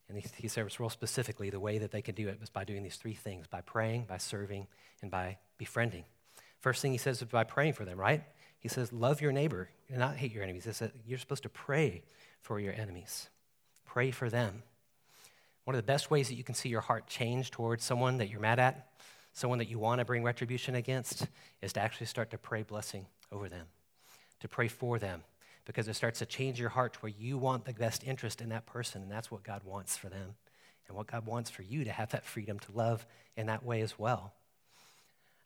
And 0.09 0.17
he 0.37 0.47
says 0.47 0.79
real 0.79 0.89
specifically 0.89 1.49
the 1.49 1.59
way 1.59 1.79
that 1.79 1.91
they 1.91 2.01
can 2.01 2.15
do 2.15 2.29
it 2.29 2.39
was 2.39 2.49
by 2.49 2.63
doing 2.63 2.81
these 2.81 2.95
three 2.95 3.13
things 3.13 3.45
by 3.45 3.61
praying, 3.61 4.05
by 4.07 4.17
serving, 4.17 4.67
and 5.01 5.11
by 5.11 5.37
befriending. 5.57 6.05
First 6.59 6.81
thing 6.81 6.93
he 6.93 6.97
says 6.97 7.21
is 7.21 7.27
by 7.27 7.43
praying 7.43 7.73
for 7.73 7.83
them, 7.83 7.99
right? 7.99 8.23
He 8.59 8.69
says, 8.69 8.93
Love 8.93 9.21
your 9.21 9.33
neighbor 9.33 9.69
and 9.89 9.99
not 9.99 10.15
hate 10.15 10.31
your 10.31 10.43
enemies. 10.43 10.63
He 10.63 10.71
says, 10.71 10.91
You're 11.05 11.19
supposed 11.19 11.43
to 11.43 11.49
pray 11.49 12.03
for 12.41 12.59
your 12.59 12.73
enemies, 12.73 13.29
pray 13.85 14.11
for 14.11 14.29
them. 14.29 14.63
One 15.65 15.75
of 15.75 15.79
the 15.79 15.91
best 15.91 16.09
ways 16.09 16.29
that 16.29 16.35
you 16.35 16.45
can 16.45 16.55
see 16.55 16.69
your 16.69 16.81
heart 16.81 17.07
change 17.07 17.51
towards 17.51 17.83
someone 17.83 18.17
that 18.19 18.29
you're 18.29 18.39
mad 18.39 18.57
at, 18.59 18.87
someone 19.33 19.59
that 19.59 19.67
you 19.67 19.77
want 19.77 19.99
to 19.99 20.05
bring 20.05 20.23
retribution 20.23 20.75
against, 20.75 21.27
is 21.61 21.73
to 21.73 21.81
actually 21.81 22.07
start 22.07 22.31
to 22.31 22.37
pray 22.37 22.63
blessing 22.63 23.05
over 23.33 23.49
them 23.49 23.67
to 24.39 24.47
pray 24.47 24.67
for 24.67 24.99
them 24.99 25.23
because 25.65 25.87
it 25.87 25.95
starts 25.95 26.19
to 26.19 26.25
change 26.25 26.59
your 26.59 26.69
heart 26.69 26.93
to 26.93 26.99
where 26.99 27.11
you 27.17 27.37
want 27.37 27.65
the 27.65 27.73
best 27.73 28.03
interest 28.05 28.41
in 28.41 28.49
that 28.49 28.65
person, 28.65 29.01
and 29.01 29.11
that's 29.11 29.29
what 29.29 29.43
God 29.43 29.61
wants 29.65 29.97
for 29.97 30.07
them, 30.07 30.35
and 30.87 30.95
what 30.95 31.07
God 31.07 31.25
wants 31.25 31.49
for 31.49 31.61
you 31.61 31.83
to 31.83 31.91
have 31.91 32.09
that 32.11 32.23
freedom 32.23 32.57
to 32.59 32.71
love 32.71 33.05
in 33.35 33.47
that 33.47 33.65
way 33.65 33.81
as 33.81 33.99
well. 33.99 34.33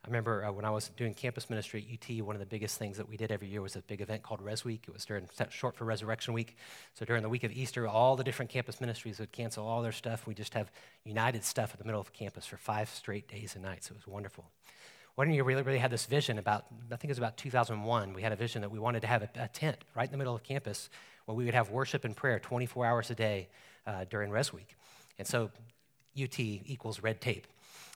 I 0.04 0.08
remember 0.08 0.44
uh, 0.44 0.52
when 0.52 0.66
I 0.66 0.72
was 0.72 0.90
doing 0.90 1.14
campus 1.14 1.48
ministry 1.48 1.86
at 1.88 2.16
UT, 2.16 2.26
one 2.26 2.36
of 2.36 2.40
the 2.40 2.46
biggest 2.48 2.80
things 2.80 2.98
that 2.98 3.08
we 3.08 3.18
did 3.18 3.32
every 3.32 3.48
year 3.48 3.62
was 3.62 3.76
a 3.76 3.82
big 3.82 4.02
event 4.02 4.24
called 4.24 4.42
Res 4.42 4.66
Week. 4.66 4.86
It 4.88 4.94
was 4.94 5.06
during 5.06 5.30
short 5.50 5.76
for 5.76 5.86
Resurrection 5.86 6.34
Week. 6.34 6.58
So 6.96 7.06
during 7.06 7.22
the 7.22 7.30
week 7.30 7.44
of 7.44 7.52
Easter, 7.52 7.88
all 7.88 8.16
the 8.16 8.24
different 8.24 8.50
campus 8.50 8.82
ministries 8.82 9.20
would 9.20 9.32
cancel 9.32 9.68
all 9.68 9.84
their 9.84 9.92
stuff. 9.92 10.26
We 10.26 10.34
just 10.34 10.56
have 10.56 10.72
united 11.04 11.44
stuff 11.44 11.72
at 11.74 11.80
the 11.80 11.86
middle 11.86 12.02
of 12.02 12.14
campus 12.14 12.48
for 12.48 12.58
five 12.58 12.90
straight 12.90 13.28
days 13.28 13.54
and 13.54 13.64
nights. 13.64 13.92
It 13.92 13.94
was 13.94 14.08
wonderful. 14.08 14.46
One 15.16 15.32
year 15.32 15.44
we 15.44 15.56
really 15.56 15.78
had 15.78 15.92
this 15.92 16.06
vision 16.06 16.38
about, 16.38 16.66
I 16.92 16.96
think 16.96 17.06
it 17.06 17.10
was 17.10 17.18
about 17.18 17.38
2001. 17.38 18.14
We 18.14 18.22
had 18.22 18.32
a 18.32 18.36
vision 18.36 18.62
that 18.62 18.72
we 18.72 18.80
wanted 18.80 19.02
to 19.02 19.08
have 19.08 19.24
a, 19.24 19.30
a 19.36 19.48
tent 19.50 19.78
right 19.96 20.06
in 20.06 20.12
the 20.12 20.18
middle 20.18 20.36
of 20.36 20.44
campus 20.44 20.90
where 21.26 21.36
we 21.36 21.46
would 21.46 21.54
have 21.54 21.70
worship 21.70 22.06
and 22.06 22.16
prayer 22.16 22.40
24 22.40 22.86
hours 22.86 23.10
a 23.12 23.16
day 23.16 23.50
uh, 23.86 24.06
during 24.10 24.32
Res 24.32 24.54
Week. 24.54 24.76
And 25.20 25.28
so 25.28 25.52
UT 26.22 26.40
equals 26.40 27.02
red 27.02 27.22
tape. 27.22 27.48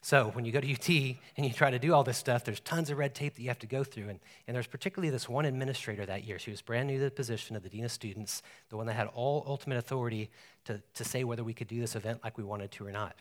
So 0.02 0.30
when 0.34 0.46
you 0.46 0.52
go 0.52 0.60
to 0.60 0.72
UT 0.72 0.88
and 1.36 1.46
you 1.48 1.52
try 1.52 1.72
to 1.72 1.80
do 1.80 1.94
all 1.94 2.04
this 2.04 2.18
stuff, 2.18 2.44
there's 2.44 2.60
tons 2.60 2.92
of 2.92 3.00
red 3.00 3.16
tape 3.16 3.36
that 3.36 3.42
you 3.42 3.48
have 3.48 3.58
to 3.60 3.68
go 3.68 3.84
through. 3.84 4.10
And, 4.10 4.20
and 4.48 4.54
there's 4.54 4.68
particularly 4.68 5.10
this 5.10 5.28
one 5.28 5.46
administrator 5.46 6.06
that 6.06 6.26
year. 6.26 6.38
She 6.38 6.52
was 6.52 6.62
brand 6.62 6.88
new 6.88 7.00
to 7.00 7.06
the 7.06 7.12
position 7.12 7.56
of 7.56 7.64
the 7.64 7.70
Dean 7.70 7.86
of 7.86 7.92
Students, 7.92 8.44
the 8.70 8.78
one 8.78 8.86
that 8.86 8.94
had 8.94 9.08
all 9.16 9.44
ultimate 9.48 9.78
authority 9.78 10.30
to, 10.66 10.80
to 10.94 11.04
say 11.04 11.24
whether 11.24 11.44
we 11.44 11.56
could 11.56 11.68
do 11.68 11.80
this 11.80 11.96
event 11.96 12.20
like 12.24 12.38
we 12.38 12.44
wanted 12.44 12.72
to 12.74 12.86
or 12.86 12.92
not. 12.92 13.16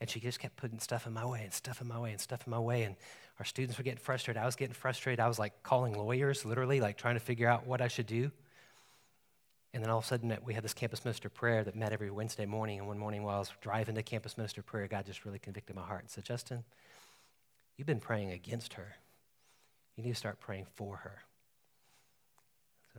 And 0.00 0.08
she 0.08 0.20
just 0.20 0.38
kept 0.38 0.56
putting 0.56 0.78
stuff 0.78 1.06
in 1.06 1.12
my 1.12 1.26
way 1.26 1.42
and 1.42 1.52
stuff 1.52 1.80
in 1.80 1.88
my 1.88 1.98
way 1.98 2.12
and 2.12 2.20
stuff 2.20 2.46
in 2.46 2.50
my 2.50 2.58
way. 2.58 2.84
And 2.84 2.94
our 3.38 3.44
students 3.44 3.78
were 3.78 3.84
getting 3.84 3.98
frustrated. 3.98 4.40
I 4.40 4.46
was 4.46 4.56
getting 4.56 4.74
frustrated. 4.74 5.20
I 5.20 5.28
was 5.28 5.38
like 5.38 5.62
calling 5.62 5.94
lawyers, 5.94 6.44
literally, 6.44 6.80
like 6.80 6.96
trying 6.96 7.14
to 7.14 7.20
figure 7.20 7.48
out 7.48 7.66
what 7.66 7.80
I 7.80 7.88
should 7.88 8.06
do. 8.06 8.30
And 9.74 9.82
then 9.82 9.90
all 9.90 9.98
of 9.98 10.04
a 10.04 10.06
sudden, 10.06 10.36
we 10.44 10.54
had 10.54 10.64
this 10.64 10.72
campus 10.72 11.04
minister 11.04 11.28
prayer 11.28 11.62
that 11.64 11.76
met 11.76 11.92
every 11.92 12.10
Wednesday 12.10 12.46
morning. 12.46 12.78
And 12.78 12.88
one 12.88 12.98
morning, 12.98 13.22
while 13.22 13.36
I 13.36 13.38
was 13.40 13.52
driving 13.60 13.96
to 13.96 14.02
campus 14.02 14.38
minister 14.38 14.62
prayer, 14.62 14.86
God 14.88 15.04
just 15.04 15.24
really 15.24 15.38
convicted 15.38 15.76
my 15.76 15.82
heart 15.82 16.00
and 16.00 16.10
said, 16.10 16.24
Justin, 16.24 16.64
you've 17.76 17.86
been 17.86 18.00
praying 18.00 18.30
against 18.30 18.74
her. 18.74 18.94
You 19.96 20.04
need 20.04 20.10
to 20.10 20.16
start 20.16 20.40
praying 20.40 20.66
for 20.76 20.96
her 20.98 21.22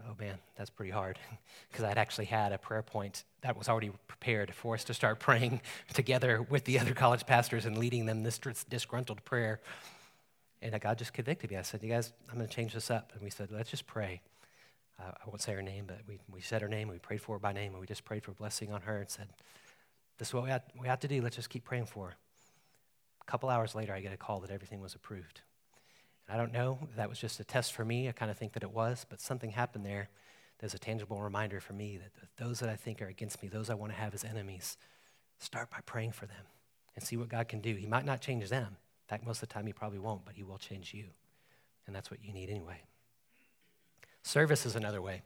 oh 0.07 0.15
man, 0.19 0.37
that's 0.55 0.69
pretty 0.69 0.91
hard. 0.91 1.17
Because 1.71 1.85
I'd 1.85 1.99
actually 1.99 2.25
had 2.25 2.51
a 2.51 2.57
prayer 2.57 2.81
point 2.81 3.25
that 3.41 3.55
was 3.55 3.69
already 3.69 3.91
prepared 4.07 4.55
for 4.55 4.73
us 4.73 4.83
to 4.85 4.93
start 4.93 5.19
praying 5.27 5.61
together 5.93 6.41
with 6.41 6.65
the 6.65 6.79
other 6.79 6.95
college 6.95 7.27
pastors 7.27 7.65
and 7.65 7.77
leading 7.77 8.07
them 8.07 8.23
this 8.23 8.39
disgruntled 8.69 9.23
prayer. 9.23 9.59
And 10.61 10.79
God 10.81 10.97
just 10.97 11.13
convicted 11.13 11.51
me. 11.51 11.57
I 11.57 11.61
said, 11.61 11.83
You 11.83 11.89
guys, 11.89 12.11
I'm 12.29 12.37
going 12.37 12.47
to 12.47 12.53
change 12.53 12.73
this 12.73 12.89
up. 12.89 13.11
And 13.13 13.21
we 13.21 13.29
said, 13.29 13.49
Let's 13.51 13.69
just 13.69 13.85
pray. 13.85 14.21
Uh, 14.99 15.11
I 15.11 15.27
won't 15.27 15.41
say 15.41 15.53
her 15.53 15.61
name, 15.61 15.85
but 15.87 15.99
we, 16.07 16.19
we 16.31 16.41
said 16.41 16.61
her 16.61 16.67
name. 16.67 16.89
We 16.89 16.97
prayed 16.97 17.21
for 17.21 17.35
her 17.35 17.39
by 17.39 17.53
name. 17.53 17.71
And 17.73 17.79
we 17.79 17.87
just 17.87 18.03
prayed 18.03 18.23
for 18.23 18.31
blessing 18.31 18.73
on 18.73 18.81
her 18.81 18.97
and 18.97 19.09
said, 19.09 19.27
This 20.17 20.29
is 20.29 20.33
what 20.33 20.43
we 20.43 20.49
have, 20.49 20.63
we 20.77 20.87
have 20.87 20.99
to 21.01 21.07
do. 21.07 21.21
Let's 21.21 21.35
just 21.35 21.49
keep 21.49 21.63
praying 21.63 21.85
for 21.85 22.07
her. 22.07 22.15
A 23.21 23.31
couple 23.31 23.49
hours 23.49 23.75
later, 23.75 23.93
I 23.93 24.01
get 24.01 24.11
a 24.11 24.17
call 24.17 24.39
that 24.41 24.51
everything 24.51 24.81
was 24.81 24.95
approved. 24.95 25.41
I 26.29 26.37
don't 26.37 26.53
know 26.53 26.79
that 26.95 27.09
was 27.09 27.19
just 27.19 27.39
a 27.39 27.43
test 27.43 27.73
for 27.73 27.83
me. 27.83 28.07
I 28.07 28.11
kind 28.11 28.29
of 28.29 28.37
think 28.37 28.53
that 28.53 28.63
it 28.63 28.71
was, 28.71 29.05
but 29.09 29.19
something 29.19 29.51
happened 29.51 29.85
there. 29.85 30.09
There's 30.59 30.73
a 30.73 30.79
tangible 30.79 31.21
reminder 31.21 31.59
for 31.59 31.73
me 31.73 31.97
that 31.97 32.11
those 32.37 32.59
that 32.59 32.69
I 32.69 32.75
think 32.75 33.01
are 33.01 33.07
against 33.07 33.41
me, 33.41 33.49
those 33.49 33.69
I 33.69 33.75
want 33.75 33.93
to 33.93 33.97
have 33.97 34.13
as 34.13 34.23
enemies, 34.23 34.77
start 35.39 35.69
by 35.69 35.79
praying 35.85 36.11
for 36.11 36.25
them 36.25 36.45
and 36.95 37.03
see 37.03 37.17
what 37.17 37.29
God 37.29 37.47
can 37.47 37.61
do. 37.61 37.75
He 37.75 37.87
might 37.87 38.05
not 38.05 38.21
change 38.21 38.49
them. 38.49 38.67
In 38.67 39.07
fact, 39.07 39.25
most 39.25 39.41
of 39.41 39.47
the 39.47 39.53
time, 39.53 39.65
He 39.65 39.73
probably 39.73 39.99
won't, 39.99 40.25
but 40.25 40.35
He 40.35 40.43
will 40.43 40.57
change 40.57 40.93
you. 40.93 41.05
And 41.87 41.95
that's 41.95 42.11
what 42.11 42.23
you 42.23 42.33
need 42.33 42.49
anyway. 42.49 42.81
Service 44.21 44.65
is 44.65 44.75
another 44.75 45.01
way. 45.01 45.23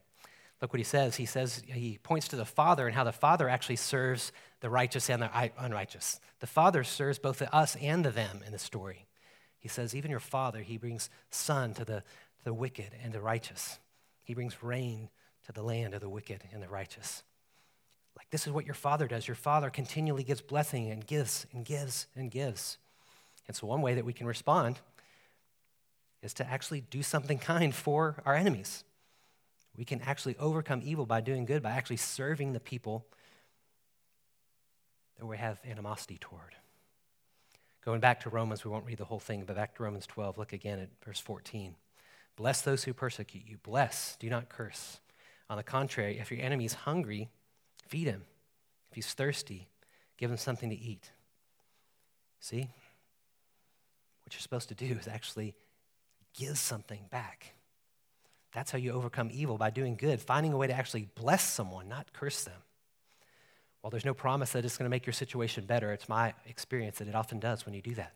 Look 0.61 0.71
what 0.71 0.79
he 0.79 0.85
says. 0.85 1.17
He 1.17 1.25
says, 1.25 1.61
he 1.67 1.99
points 2.01 2.29
to 2.29 2.37
the 2.37 2.45
Father 2.45 2.87
and 2.87 2.95
how 2.95 3.03
the 3.03 3.11
Father 3.11 3.49
actually 3.49 3.75
serves 3.75 4.31
the 4.61 4.69
righteous 4.69 5.09
and 5.09 5.21
the 5.21 5.51
unrighteous. 5.57 6.21
The 6.39 6.47
Father 6.47 6.85
serves 6.85 7.19
both 7.19 7.39
the 7.39 7.53
us 7.53 7.75
and 7.81 8.05
the 8.05 8.11
them 8.11 8.41
in 8.45 8.53
the 8.53 8.59
story. 8.59 9.07
He 9.63 9.69
says, 9.69 9.95
even 9.95 10.11
your 10.11 10.19
father, 10.19 10.59
he 10.59 10.77
brings 10.77 11.09
sun 11.29 11.73
to 11.75 11.85
the, 11.85 12.01
to 12.01 12.43
the 12.43 12.53
wicked 12.53 12.89
and 13.01 13.13
the 13.13 13.21
righteous. 13.21 13.79
He 14.25 14.33
brings 14.33 14.61
rain 14.61 15.09
to 15.45 15.53
the 15.53 15.63
land 15.63 15.93
of 15.93 16.01
the 16.01 16.09
wicked 16.09 16.43
and 16.51 16.61
the 16.61 16.67
righteous. 16.67 17.23
Like 18.17 18.29
this 18.29 18.45
is 18.45 18.51
what 18.51 18.65
your 18.65 18.73
father 18.73 19.07
does. 19.07 19.25
Your 19.25 19.35
father 19.35 19.69
continually 19.69 20.23
gives 20.23 20.41
blessing 20.41 20.91
and 20.91 21.07
gives 21.07 21.47
and 21.53 21.63
gives 21.63 22.07
and 22.13 22.29
gives. 22.29 22.77
And 23.47 23.55
so, 23.55 23.65
one 23.65 23.81
way 23.81 23.93
that 23.93 24.03
we 24.05 24.11
can 24.11 24.27
respond 24.27 24.79
is 26.21 26.33
to 26.35 26.49
actually 26.49 26.81
do 26.81 27.01
something 27.01 27.39
kind 27.39 27.73
for 27.73 28.21
our 28.25 28.35
enemies. 28.35 28.83
We 29.77 29.85
can 29.85 30.01
actually 30.01 30.35
overcome 30.39 30.81
evil 30.83 31.05
by 31.05 31.21
doing 31.21 31.45
good, 31.45 31.63
by 31.63 31.71
actually 31.71 31.97
serving 31.97 32.51
the 32.51 32.59
people 32.59 33.05
that 35.17 35.25
we 35.25 35.37
have 35.37 35.59
animosity 35.65 36.17
toward. 36.19 36.55
Going 37.85 37.99
back 37.99 38.21
to 38.21 38.29
Romans, 38.29 38.63
we 38.63 38.71
won't 38.71 38.85
read 38.85 38.97
the 38.97 39.05
whole 39.05 39.19
thing, 39.19 39.43
but 39.45 39.55
back 39.55 39.75
to 39.75 39.83
Romans 39.83 40.07
12, 40.07 40.37
look 40.37 40.53
again 40.53 40.79
at 40.79 40.89
verse 41.05 41.19
14. 41.19 41.75
Bless 42.35 42.61
those 42.61 42.83
who 42.83 42.93
persecute 42.93 43.43
you. 43.45 43.57
Bless, 43.61 44.15
do 44.19 44.29
not 44.29 44.49
curse. 44.49 44.99
On 45.49 45.57
the 45.57 45.63
contrary, 45.63 46.17
if 46.17 46.31
your 46.31 46.41
enemy 46.41 46.65
is 46.65 46.73
hungry, 46.73 47.29
feed 47.87 48.07
him. 48.07 48.23
If 48.89 48.95
he's 48.95 49.13
thirsty, 49.13 49.67
give 50.17 50.31
him 50.31 50.37
something 50.37 50.69
to 50.69 50.75
eat. 50.75 51.11
See? 52.39 52.69
What 54.23 54.33
you're 54.33 54.39
supposed 54.39 54.69
to 54.69 54.75
do 54.75 54.97
is 54.99 55.07
actually 55.07 55.53
give 56.37 56.57
something 56.57 57.01
back. 57.11 57.53
That's 58.53 58.71
how 58.71 58.77
you 58.77 58.93
overcome 58.93 59.29
evil 59.33 59.57
by 59.57 59.71
doing 59.71 59.95
good, 59.95 60.21
finding 60.21 60.53
a 60.53 60.57
way 60.57 60.67
to 60.67 60.73
actually 60.73 61.09
bless 61.15 61.43
someone, 61.43 61.89
not 61.89 62.13
curse 62.13 62.43
them. 62.45 62.61
While 63.83 63.91
there's 63.91 64.05
no 64.05 64.13
promise 64.13 64.53
that 64.53 64.63
it's 64.63 64.77
going 64.77 64.85
to 64.85 64.89
make 64.89 65.05
your 65.05 65.11
situation 65.11 65.65
better, 65.65 65.91
it's 65.91 66.07
my 66.07 66.33
experience 66.47 66.99
that 66.99 67.09
it 67.09 67.15
often 67.15 67.37
does 67.41 67.65
when 67.65 67.75
you 67.75 67.81
do 67.81 67.93
that. 67.95 68.13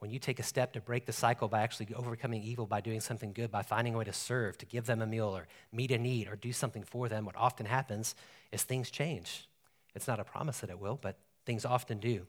When 0.00 0.10
you 0.10 0.18
take 0.18 0.40
a 0.40 0.42
step 0.42 0.72
to 0.72 0.80
break 0.80 1.06
the 1.06 1.12
cycle 1.12 1.46
by 1.46 1.62
actually 1.62 1.86
overcoming 1.94 2.42
evil 2.42 2.66
by 2.66 2.80
doing 2.80 3.00
something 3.00 3.32
good, 3.32 3.52
by 3.52 3.62
finding 3.62 3.94
a 3.94 3.98
way 3.98 4.04
to 4.04 4.12
serve, 4.12 4.58
to 4.58 4.66
give 4.66 4.86
them 4.86 5.00
a 5.00 5.06
meal 5.06 5.28
or 5.28 5.46
meet 5.72 5.92
a 5.92 5.98
need 5.98 6.26
or 6.26 6.34
do 6.34 6.52
something 6.52 6.82
for 6.82 7.08
them, 7.08 7.24
what 7.24 7.36
often 7.36 7.64
happens 7.64 8.16
is 8.50 8.64
things 8.64 8.90
change. 8.90 9.46
It's 9.94 10.08
not 10.08 10.18
a 10.18 10.24
promise 10.24 10.58
that 10.58 10.70
it 10.70 10.80
will, 10.80 10.98
but 11.00 11.16
things 11.46 11.64
often 11.64 11.98
do. 11.98 12.26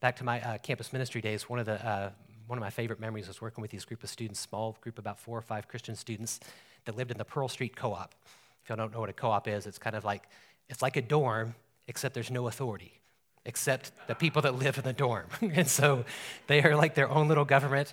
Back 0.00 0.16
to 0.16 0.24
my 0.24 0.40
uh, 0.40 0.58
campus 0.58 0.92
ministry 0.92 1.20
days, 1.20 1.48
one 1.48 1.60
of 1.60 1.66
the 1.66 1.86
uh, 1.86 2.10
one 2.48 2.58
of 2.58 2.62
my 2.62 2.70
favorite 2.70 2.98
memories 2.98 3.28
was 3.28 3.40
working 3.40 3.62
with 3.62 3.70
these 3.70 3.84
group 3.84 4.02
of 4.02 4.10
students, 4.10 4.40
small 4.40 4.76
group, 4.80 4.98
about 4.98 5.20
four 5.20 5.38
or 5.38 5.42
five 5.42 5.68
Christian 5.68 5.94
students 5.94 6.40
that 6.84 6.96
lived 6.96 7.12
in 7.12 7.18
the 7.18 7.24
Pearl 7.24 7.46
Street 7.46 7.76
Co-op. 7.76 8.12
If 8.64 8.68
y'all 8.68 8.76
don't 8.76 8.92
know 8.92 8.98
what 8.98 9.08
a 9.08 9.12
co-op 9.12 9.46
is, 9.46 9.66
it's 9.66 9.78
kind 9.78 9.94
of 9.94 10.04
like 10.04 10.24
it's 10.70 10.80
like 10.80 10.96
a 10.96 11.02
dorm, 11.02 11.54
except 11.88 12.14
there's 12.14 12.30
no 12.30 12.48
authority, 12.48 13.00
except 13.44 13.92
the 14.06 14.14
people 14.14 14.40
that 14.42 14.54
live 14.54 14.78
in 14.78 14.84
the 14.84 14.92
dorm. 14.92 15.26
and 15.40 15.68
so 15.68 16.04
they 16.46 16.62
are 16.62 16.74
like 16.76 16.94
their 16.94 17.10
own 17.10 17.28
little 17.28 17.44
government. 17.44 17.92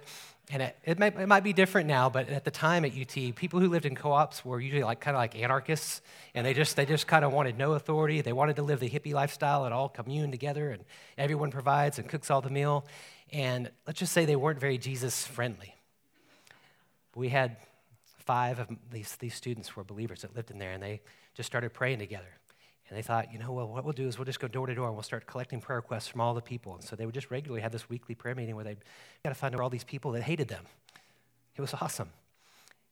And 0.50 0.62
it, 0.62 0.78
it, 0.86 0.98
might, 0.98 1.20
it 1.20 1.28
might 1.28 1.44
be 1.44 1.52
different 1.52 1.88
now, 1.88 2.10
but 2.10 2.30
at 2.30 2.46
the 2.46 2.52
time 2.52 2.86
at 2.86 2.94
UT, 2.94 3.36
people 3.36 3.60
who 3.60 3.68
lived 3.68 3.86
in 3.86 3.96
co-ops 3.96 4.46
were 4.46 4.62
usually 4.62 4.84
like 4.84 5.02
kind 5.02 5.18
of 5.18 5.20
like 5.20 5.36
anarchists, 5.36 6.02
and 6.34 6.46
they 6.46 6.54
just 6.54 6.78
they 6.78 6.86
just 6.86 7.06
kind 7.06 7.26
of 7.26 7.34
wanted 7.34 7.58
no 7.58 7.74
authority. 7.74 8.22
They 8.22 8.32
wanted 8.32 8.56
to 8.56 8.64
live 8.64 8.80
the 8.80 8.90
hippie 8.90 9.14
lifestyle 9.14 9.66
and 9.66 9.74
all 9.74 9.90
commune 9.90 10.32
together, 10.32 10.70
and 10.70 10.86
everyone 11.18 11.52
provides 11.52 12.00
and 12.00 12.08
cooks 12.08 12.32
all 12.32 12.40
the 12.40 12.50
meal. 12.50 12.86
And 13.34 13.70
let's 13.86 14.00
just 14.00 14.14
say 14.14 14.24
they 14.24 14.38
weren't 14.38 14.60
very 14.60 14.78
Jesus 14.78 15.28
friendly. 15.28 15.76
We 17.14 17.28
had 17.28 17.58
five 18.20 18.60
of 18.60 18.70
these, 18.90 19.16
these 19.18 19.34
students 19.34 19.76
were 19.76 19.84
believers 19.84 20.22
that 20.22 20.34
lived 20.34 20.52
in 20.52 20.60
there, 20.60 20.72
and 20.72 20.82
they 20.82 21.02
just 21.34 21.48
started 21.48 21.74
praying 21.74 22.00
together. 22.00 22.38
And 22.90 22.98
they 22.98 23.02
thought, 23.02 23.34
you 23.34 23.40
know, 23.40 23.52
well, 23.52 23.68
what 23.68 23.84
we'll 23.84 23.94
do 23.94 24.08
is 24.08 24.18
we'll 24.18 24.26
just 24.26 24.40
go 24.40 24.48
door 24.48 24.66
to 24.68 24.74
door 24.74 24.88
and 24.88 24.96
we'll 24.96 25.04
start 25.04 25.26
collecting 25.26 25.60
prayer 25.60 25.78
requests 25.78 26.08
from 26.08 26.22
all 26.22 26.34
the 26.34 26.42
people. 26.42 26.74
And 26.76 26.84
so 26.84 26.96
they 26.96 27.06
would 27.06 27.16
just 27.16 27.30
regularly 27.30 27.62
have 27.62 27.72
this 27.72 27.90
weekly 27.90 28.16
prayer 28.16 28.34
meeting 28.34 28.56
where 28.56 28.64
they'd 28.64 28.78
got 29.24 29.30
to 29.30 29.36
find 29.36 29.54
out 29.54 29.62
all 29.62 29.70
these 29.70 29.84
people 29.84 30.12
that 30.14 30.24
hated 30.24 30.48
them. 30.48 30.64
It 31.58 31.62
was 31.62 31.74
awesome. 31.74 32.10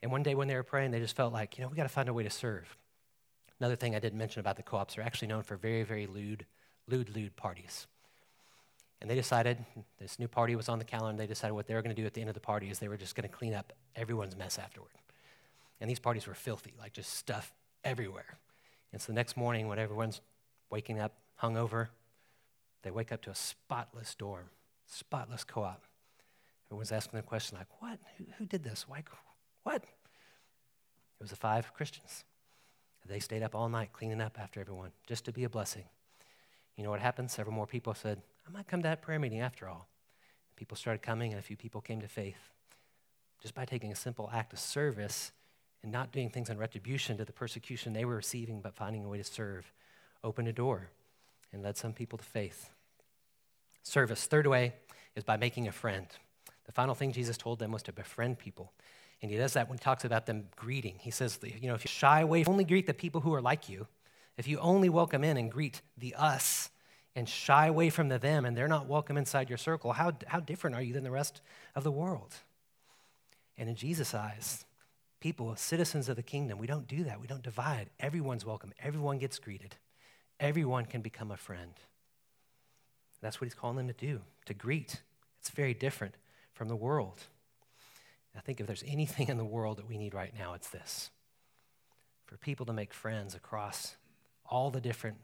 And 0.04 0.12
one 0.12 0.22
day 0.22 0.36
when 0.36 0.48
they 0.48 0.56
were 0.56 0.64
praying, 0.64 0.92
they 0.92 1.00
just 1.00 1.16
felt 1.16 1.32
like, 1.32 1.58
you 1.58 1.64
know, 1.64 1.70
we 1.70 1.78
got 1.78 1.84
to 1.84 1.90
find 1.90 2.10
a 2.10 2.14
way 2.14 2.24
to 2.24 2.30
serve. 2.30 2.76
Another 3.60 3.78
thing 3.78 3.96
I 3.96 4.00
didn't 4.00 4.18
mention 4.20 4.42
about 4.42 4.58
the 4.58 4.64
co-ops, 4.64 4.96
they're 4.96 5.06
actually 5.06 5.30
known 5.30 5.44
for 5.44 5.56
very, 5.56 5.84
very 5.84 6.08
lewd, 6.08 6.46
lewd, 6.88 7.16
lewd 7.16 7.36
parties. 7.38 7.88
And 9.02 9.10
they 9.10 9.16
decided, 9.16 9.64
this 10.00 10.20
new 10.20 10.28
party 10.28 10.56
was 10.56 10.68
on 10.68 10.80
the 10.80 10.86
calendar, 10.86 11.18
they 11.18 11.28
decided 11.28 11.54
what 11.54 11.68
they 11.68 11.74
were 11.74 11.82
going 11.82 11.96
to 11.96 12.02
do 12.02 12.06
at 12.06 12.14
the 12.14 12.22
end 12.22 12.30
of 12.30 12.34
the 12.34 12.40
party 12.40 12.70
is 12.70 12.80
they 12.80 12.88
were 12.88 12.98
just 12.98 13.16
going 13.16 13.28
to 13.28 13.34
clean 13.34 13.54
up 13.54 13.72
everyone's 13.96 14.36
mess 14.36 14.60
afterward. 14.60 14.92
And 15.80 15.90
these 15.90 16.00
parties 16.00 16.28
were 16.28 16.34
filthy, 16.34 16.74
like 16.80 16.94
just 16.94 17.14
stuff 17.14 17.54
everywhere. 17.84 18.38
And 18.92 19.02
so 19.02 19.08
the 19.08 19.16
next 19.16 19.36
morning, 19.36 19.68
when 19.68 19.80
everyone's 19.80 20.22
waking 20.70 21.00
up 21.00 21.14
hungover, 21.42 21.90
they 22.84 22.92
wake 22.92 23.12
up 23.12 23.22
to 23.24 23.30
a 23.30 23.36
spotless 23.36 24.16
dorm, 24.16 24.50
spotless 24.86 25.44
co 25.44 25.64
op. 25.64 25.84
Everyone's 26.68 26.92
asking 26.92 27.18
the 27.18 27.24
question, 27.24 27.58
like, 27.58 27.68
what? 27.82 28.00
Who, 28.18 28.26
who 28.38 28.46
did 28.46 28.64
this? 28.64 28.88
Why? 28.88 29.04
What? 29.64 29.84
It 29.84 31.22
was 31.22 31.30
the 31.30 31.36
five 31.36 31.74
Christians. 31.74 32.24
They 33.08 33.20
stayed 33.20 33.44
up 33.44 33.54
all 33.54 33.70
night 33.70 33.94
cleaning 33.94 34.20
up 34.20 34.38
after 34.40 34.60
everyone 34.60 34.92
just 35.06 35.26
to 35.26 35.32
be 35.32 35.44
a 35.44 35.50
blessing. 35.50 35.84
You 36.76 36.84
know 36.84 36.90
what 36.90 37.00
happened? 37.00 37.30
Several 37.30 37.56
more 37.56 37.68
people 37.68 37.94
said, 37.94 38.22
I 38.48 38.52
might 38.52 38.68
come 38.68 38.82
to 38.82 38.88
that 38.88 39.02
prayer 39.02 39.20
meeting 39.20 39.42
after 39.42 39.68
all. 39.68 39.88
People 40.56 40.76
started 40.76 41.02
coming, 41.02 41.32
and 41.32 41.40
a 41.40 41.44
few 41.44 41.56
people 41.56 41.82
came 41.82 42.02
to 42.02 42.08
faith 42.08 42.52
just 43.42 43.54
by 43.54 43.66
taking 43.66 43.92
a 43.92 43.96
simple 43.96 44.30
act 44.34 44.54
of 44.54 44.60
service 44.60 45.32
and 45.86 45.92
not 45.92 46.12
doing 46.12 46.32
things 46.32 46.50
in 46.50 46.58
retribution 46.58 47.16
to 47.16 47.26
the 47.26 47.32
persecution 47.32 47.94
they 47.94 48.06
were 48.06 48.16
receiving, 48.16 48.60
but 48.60 48.74
finding 48.74 49.06
a 49.06 49.08
way 49.08 49.20
to 49.20 49.24
serve, 49.24 49.72
opened 50.24 50.48
a 50.48 50.52
door 50.52 50.90
and 51.54 51.62
led 51.62 51.78
some 51.78 51.94
people 51.94 52.18
to 52.18 52.26
faith. 52.26 52.72
Service, 53.84 54.26
third 54.26 54.48
way, 54.48 54.74
is 55.16 55.24
by 55.24 55.38
making 55.38 55.68
a 55.68 55.72
friend. 55.72 56.08
The 56.66 56.72
final 56.72 56.96
thing 56.96 57.12
Jesus 57.12 57.38
told 57.38 57.60
them 57.60 57.72
was 57.72 57.84
to 57.84 57.94
befriend 57.94 58.40
people. 58.40 58.74
And 59.22 59.30
he 59.30 59.38
does 59.38 59.54
that 59.54 59.70
when 59.70 59.78
he 59.78 59.84
talks 59.84 60.04
about 60.04 60.26
them 60.26 60.48
greeting. 60.56 60.96
He 60.98 61.12
says, 61.12 61.38
you 61.44 61.68
know, 61.68 61.76
if 61.76 61.86
you 61.86 61.90
shy 61.90 62.22
away, 62.22 62.44
only 62.46 62.64
greet 62.64 62.88
the 62.88 62.94
people 62.96 63.22
who 63.22 63.36
are 63.36 63.42
like 63.42 63.70
you. 63.70 63.86
If 64.38 64.48
you 64.48 64.58
only 64.58 64.90
welcome 64.90 65.24
in 65.24 65.38
and 65.38 65.52
greet 65.52 65.84
the 66.00 66.16
us 66.16 66.72
and 67.16 67.30
shy 67.30 67.68
away 67.68 67.92
from 67.92 68.10
the 68.10 68.18
them 68.18 68.44
and 68.44 68.58
they're 68.58 68.68
not 68.68 68.88
welcome 68.88 69.18
inside 69.18 69.50
your 69.50 69.60
circle, 69.60 69.94
how, 69.94 70.14
how 70.26 70.40
different 70.40 70.76
are 70.76 70.82
you 70.82 70.94
than 70.94 71.04
the 71.04 71.12
rest 71.12 71.42
of 71.76 71.84
the 71.84 71.92
world? 71.92 72.34
And 73.56 73.70
in 73.70 73.76
Jesus' 73.76 74.16
eyes, 74.16 74.65
people, 75.26 75.56
citizens 75.56 76.08
of 76.08 76.16
the 76.16 76.22
kingdom. 76.22 76.60
We 76.60 76.68
don't 76.68 76.88
do 76.88 77.04
that. 77.06 77.20
We 77.20 77.26
don't 77.26 77.42
divide. 77.42 77.90
Everyone's 78.00 78.46
welcome. 78.46 78.72
Everyone 78.80 79.18
gets 79.18 79.40
greeted. 79.40 79.76
Everyone 80.40 80.86
can 80.86 81.02
become 81.02 81.32
a 81.32 81.36
friend. 81.36 81.72
That's 83.24 83.42
what 83.42 83.46
he's 83.46 83.56
calling 83.56 83.78
them 83.78 83.88
to 83.88 83.94
do, 83.94 84.22
to 84.46 84.54
greet. 84.54 85.02
It's 85.40 85.50
very 85.50 85.74
different 85.74 86.14
from 86.54 86.68
the 86.68 86.76
world. 86.76 87.24
I 88.38 88.42
think 88.42 88.60
if 88.60 88.68
there's 88.68 88.84
anything 88.86 89.30
in 89.30 89.38
the 89.38 89.44
world 89.44 89.78
that 89.80 89.90
we 89.90 89.98
need 89.98 90.14
right 90.14 90.32
now, 90.38 90.54
it's 90.54 90.70
this 90.70 91.10
for 92.28 92.38
people 92.38 92.68
to 92.68 92.74
make 92.74 92.94
friends 92.94 93.34
across 93.34 93.96
all 94.46 94.70
the 94.70 94.80
different 94.80 95.18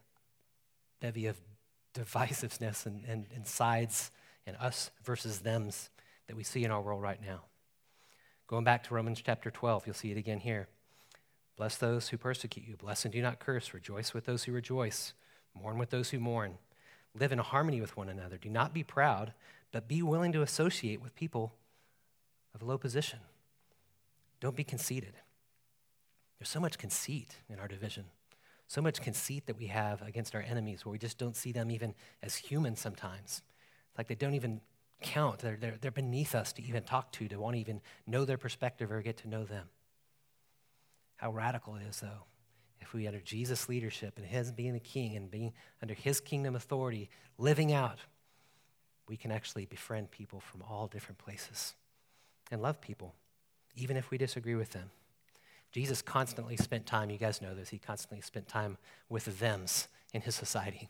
bevy 0.99 1.27
of 1.27 1.37
divisiveness 1.93 2.87
and, 2.87 3.03
and, 3.07 3.27
and 3.35 3.45
sides 3.45 4.09
and 4.47 4.57
us 4.57 4.89
versus 5.03 5.37
thems 5.37 5.91
that 6.25 6.35
we 6.35 6.43
see 6.43 6.63
in 6.63 6.71
our 6.71 6.81
world 6.81 7.03
right 7.03 7.21
now. 7.23 7.41
Going 8.51 8.65
back 8.65 8.83
to 8.83 8.93
Romans 8.93 9.21
chapter 9.23 9.49
12, 9.49 9.87
you'll 9.87 9.95
see 9.95 10.11
it 10.11 10.17
again 10.17 10.41
here. 10.41 10.67
Bless 11.55 11.77
those 11.77 12.09
who 12.09 12.17
persecute 12.17 12.67
you. 12.67 12.75
Bless 12.75 13.05
and 13.05 13.13
do 13.13 13.21
not 13.21 13.39
curse. 13.39 13.73
Rejoice 13.73 14.13
with 14.13 14.25
those 14.25 14.43
who 14.43 14.51
rejoice. 14.51 15.13
Mourn 15.55 15.77
with 15.77 15.89
those 15.89 16.09
who 16.09 16.19
mourn. 16.19 16.57
Live 17.17 17.31
in 17.31 17.39
harmony 17.39 17.79
with 17.79 17.95
one 17.95 18.09
another. 18.09 18.37
Do 18.37 18.49
not 18.49 18.73
be 18.73 18.83
proud, 18.83 19.31
but 19.71 19.87
be 19.87 20.01
willing 20.01 20.33
to 20.33 20.41
associate 20.41 21.01
with 21.01 21.15
people 21.15 21.53
of 22.53 22.61
low 22.61 22.77
position. 22.77 23.19
Don't 24.41 24.55
be 24.55 24.65
conceited. 24.65 25.13
There's 26.37 26.49
so 26.49 26.59
much 26.59 26.77
conceit 26.77 27.37
in 27.49 27.57
our 27.57 27.69
division, 27.69 28.03
so 28.67 28.81
much 28.81 29.01
conceit 29.01 29.45
that 29.45 29.57
we 29.57 29.67
have 29.67 30.01
against 30.01 30.35
our 30.35 30.41
enemies 30.41 30.85
where 30.85 30.91
we 30.91 30.99
just 30.99 31.17
don't 31.17 31.37
see 31.37 31.53
them 31.53 31.71
even 31.71 31.95
as 32.21 32.35
human 32.35 32.75
sometimes. 32.75 33.43
It's 33.91 33.97
like 33.97 34.09
they 34.09 34.15
don't 34.15 34.33
even 34.33 34.59
count. 35.01 35.39
They're, 35.39 35.57
they're, 35.59 35.75
they're 35.79 35.91
beneath 35.91 36.35
us 36.35 36.53
to 36.53 36.63
even 36.63 36.83
talk 36.83 37.11
to, 37.13 37.27
to 37.27 37.39
want 37.39 37.55
to 37.55 37.59
even 37.59 37.81
know 38.07 38.25
their 38.25 38.37
perspective 38.37 38.91
or 38.91 39.01
get 39.01 39.17
to 39.17 39.27
know 39.27 39.43
them. 39.43 39.67
How 41.17 41.31
radical 41.31 41.75
it 41.75 41.83
is, 41.87 41.99
though, 41.99 42.25
if 42.79 42.93
we, 42.93 43.07
under 43.07 43.19
Jesus' 43.19 43.69
leadership 43.69 44.17
and 44.17 44.25
His 44.25 44.51
being 44.51 44.73
the 44.73 44.79
king 44.79 45.15
and 45.15 45.29
being 45.29 45.53
under 45.81 45.93
His 45.93 46.19
kingdom 46.19 46.55
authority, 46.55 47.09
living 47.37 47.71
out, 47.71 47.99
we 49.07 49.17
can 49.17 49.31
actually 49.31 49.65
befriend 49.65 50.09
people 50.09 50.39
from 50.39 50.61
all 50.61 50.87
different 50.87 51.17
places 51.17 51.75
and 52.49 52.61
love 52.61 52.81
people, 52.81 53.13
even 53.75 53.97
if 53.97 54.09
we 54.09 54.17
disagree 54.17 54.55
with 54.55 54.71
them. 54.71 54.89
Jesus 55.71 56.01
constantly 56.01 56.57
spent 56.57 56.85
time, 56.85 57.09
you 57.09 57.17
guys 57.17 57.41
know 57.41 57.55
this, 57.55 57.69
he 57.69 57.77
constantly 57.77 58.21
spent 58.21 58.47
time 58.47 58.77
with 59.09 59.23
thems 59.23 59.87
in 60.13 60.21
his 60.21 60.35
society. 60.35 60.89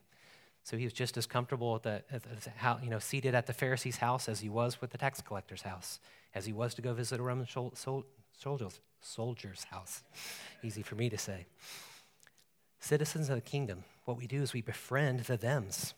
So 0.64 0.78
he 0.78 0.84
was 0.84 0.94
just 0.94 1.18
as 1.18 1.26
comfortable 1.26 1.76
at 1.76 1.84
the, 1.84 2.04
at 2.12 2.24
the 2.24 2.52
you 2.84 2.90
know, 2.90 3.00
seated 3.00 3.34
at 3.34 3.48
the 3.48 3.54
Pharisee's 3.54 3.98
house 3.98 4.30
as 4.30 4.42
he 4.42 4.50
was 4.50 4.80
with 4.80 4.92
the 4.92 4.98
tax 4.98 5.22
collector's 5.22 5.64
house, 5.64 6.00
as 6.36 6.46
he 6.46 6.54
was 6.54 6.74
to 6.76 6.82
go 6.82 6.94
visit 6.94 7.20
a 7.20 7.24
Roman 7.24 7.48
sol- 7.48 7.74
sol- 7.76 8.06
soldier's, 8.38 8.80
soldier's 9.02 9.66
house. 9.66 10.04
Easy 10.64 10.84
for 10.84 10.96
me 10.96 11.10
to 11.10 11.18
say. 11.18 11.46
Citizens 12.80 13.30
of 13.30 13.36
the 13.36 13.42
kingdom, 13.42 13.84
what 14.06 14.18
we 14.18 14.28
do 14.28 14.42
is 14.42 14.54
we 14.54 14.62
befriend 14.62 15.22
the 15.22 15.38
thems. 15.38 15.94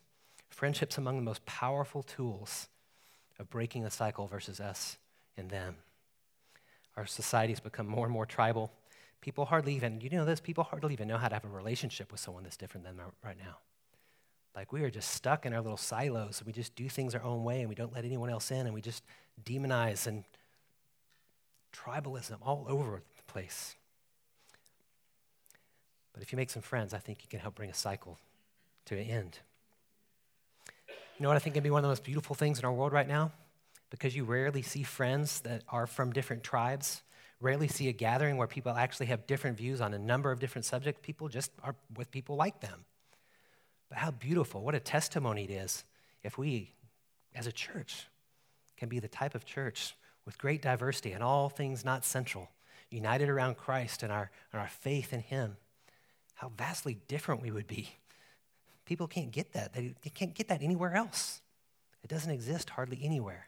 Friendship's 0.49 0.97
among 0.97 1.17
the 1.17 1.23
most 1.23 1.45
powerful 1.45 2.03
tools 2.03 2.67
of 3.39 3.49
breaking 3.49 3.83
the 3.83 3.89
cycle 3.89 4.27
versus 4.27 4.59
us 4.59 4.97
and 5.37 5.49
them. 5.49 5.75
Our 6.95 7.05
society 7.05 7.53
has 7.53 7.59
become 7.59 7.87
more 7.87 8.05
and 8.05 8.13
more 8.13 8.25
tribal. 8.25 8.71
People 9.19 9.45
hardly 9.45 9.75
even, 9.75 9.99
you 10.01 10.09
know 10.09 10.25
this, 10.25 10.39
people 10.39 10.63
hardly 10.63 10.93
even 10.93 11.07
know 11.07 11.17
how 11.17 11.27
to 11.27 11.35
have 11.35 11.45
a 11.45 11.49
relationship 11.49 12.11
with 12.11 12.21
someone 12.21 12.43
that's 12.43 12.57
different 12.57 12.85
than 12.85 12.97
them 12.97 13.07
right 13.23 13.37
now. 13.37 13.57
Like 14.55 14.71
we 14.71 14.83
are 14.83 14.89
just 14.89 15.11
stuck 15.11 15.45
in 15.45 15.53
our 15.53 15.61
little 15.61 15.77
silos. 15.77 16.39
And 16.39 16.47
we 16.47 16.53
just 16.53 16.75
do 16.75 16.87
things 16.89 17.15
our 17.15 17.23
own 17.23 17.43
way 17.43 17.61
and 17.61 17.69
we 17.69 17.75
don't 17.75 17.93
let 17.93 18.05
anyone 18.05 18.29
else 18.29 18.51
in 18.51 18.65
and 18.65 18.73
we 18.73 18.81
just 18.81 19.03
demonize 19.43 20.07
and 20.07 20.23
tribalism 21.73 22.37
all 22.41 22.65
over 22.69 23.01
the 23.17 23.23
place. 23.23 23.75
But 26.13 26.21
if 26.21 26.31
you 26.31 26.37
make 26.37 26.51
some 26.51 26.61
friends, 26.61 26.93
I 26.93 26.99
think 26.99 27.23
you 27.23 27.29
can 27.29 27.39
help 27.39 27.55
bring 27.55 27.71
a 27.71 27.73
cycle 27.73 28.19
to 28.85 28.95
an 28.95 29.03
end. 29.03 29.39
You 30.87 31.23
know 31.23 31.29
what 31.29 31.35
I 31.35 31.39
think 31.39 31.55
can 31.55 31.63
be 31.63 31.71
one 31.71 31.79
of 31.79 31.83
the 31.83 31.89
most 31.89 32.03
beautiful 32.03 32.35
things 32.35 32.59
in 32.59 32.65
our 32.65 32.71
world 32.71 32.93
right 32.93 33.07
now? 33.07 33.31
Because 33.89 34.15
you 34.15 34.23
rarely 34.23 34.61
see 34.61 34.83
friends 34.83 35.41
that 35.41 35.63
are 35.69 35.87
from 35.87 36.11
different 36.11 36.43
tribes, 36.43 37.01
rarely 37.39 37.67
see 37.67 37.87
a 37.89 37.91
gathering 37.91 38.37
where 38.37 38.47
people 38.47 38.71
actually 38.71 39.07
have 39.07 39.25
different 39.27 39.57
views 39.57 39.81
on 39.81 39.93
a 39.93 39.99
number 39.99 40.31
of 40.31 40.39
different 40.39 40.65
subjects. 40.65 40.99
People 41.03 41.29
just 41.29 41.51
are 41.63 41.75
with 41.95 42.11
people 42.11 42.35
like 42.35 42.61
them. 42.61 42.85
But 43.93 43.99
how 43.99 44.09
beautiful, 44.09 44.63
what 44.63 44.73
a 44.73 44.79
testimony 44.79 45.43
it 45.43 45.51
is 45.51 45.83
if 46.23 46.35
we, 46.35 46.73
as 47.35 47.45
a 47.45 47.51
church, 47.51 48.07
can 48.75 48.89
be 48.89 48.97
the 48.97 49.07
type 49.07 49.35
of 49.35 49.45
church 49.45 49.95
with 50.25 50.39
great 50.39 50.63
diversity 50.63 51.11
and 51.11 51.21
all 51.21 51.47
things 51.47 51.85
not 51.85 52.03
central, 52.03 52.49
united 52.89 53.29
around 53.29 53.55
Christ 53.55 54.01
and 54.01 54.11
our, 54.11 54.31
and 54.51 54.59
our 54.59 54.67
faith 54.67 55.13
in 55.13 55.19
Him. 55.19 55.57
How 56.33 56.51
vastly 56.57 56.97
different 57.07 57.43
we 57.43 57.51
would 57.51 57.67
be. 57.67 57.87
People 58.85 59.05
can't 59.05 59.29
get 59.29 59.53
that. 59.53 59.73
They, 59.73 59.93
they 60.01 60.09
can't 60.09 60.33
get 60.33 60.47
that 60.47 60.63
anywhere 60.63 60.95
else. 60.95 61.41
It 62.03 62.09
doesn't 62.09 62.31
exist 62.31 62.71
hardly 62.71 62.99
anywhere. 62.99 63.45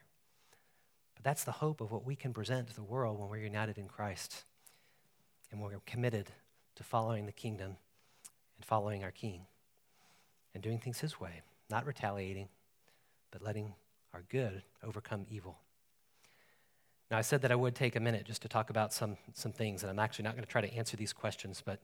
But 1.16 1.24
that's 1.24 1.42
the 1.42 1.50
hope 1.50 1.80
of 1.80 1.90
what 1.90 2.06
we 2.06 2.14
can 2.14 2.32
present 2.32 2.68
to 2.68 2.74
the 2.76 2.84
world 2.84 3.18
when 3.18 3.28
we're 3.30 3.38
united 3.38 3.78
in 3.78 3.88
Christ 3.88 4.44
and 5.50 5.60
when 5.60 5.72
we're 5.72 5.80
committed 5.86 6.30
to 6.76 6.84
following 6.84 7.26
the 7.26 7.32
kingdom 7.32 7.78
and 8.56 8.64
following 8.64 9.02
our 9.02 9.10
King 9.10 9.40
and 10.56 10.62
doing 10.62 10.78
things 10.78 11.00
His 11.00 11.20
way, 11.20 11.42
not 11.68 11.84
retaliating, 11.84 12.48
but 13.30 13.42
letting 13.42 13.74
our 14.14 14.22
good 14.30 14.62
overcome 14.82 15.26
evil. 15.30 15.58
Now, 17.10 17.18
I 17.18 17.20
said 17.20 17.42
that 17.42 17.52
I 17.52 17.54
would 17.54 17.74
take 17.74 17.94
a 17.94 18.00
minute 18.00 18.24
just 18.24 18.40
to 18.40 18.48
talk 18.48 18.70
about 18.70 18.94
some, 18.94 19.18
some 19.34 19.52
things, 19.52 19.82
and 19.82 19.90
I'm 19.90 19.98
actually 19.98 20.22
not 20.22 20.32
going 20.32 20.46
to 20.46 20.50
try 20.50 20.62
to 20.62 20.72
answer 20.72 20.96
these 20.96 21.12
questions, 21.12 21.62
but 21.62 21.78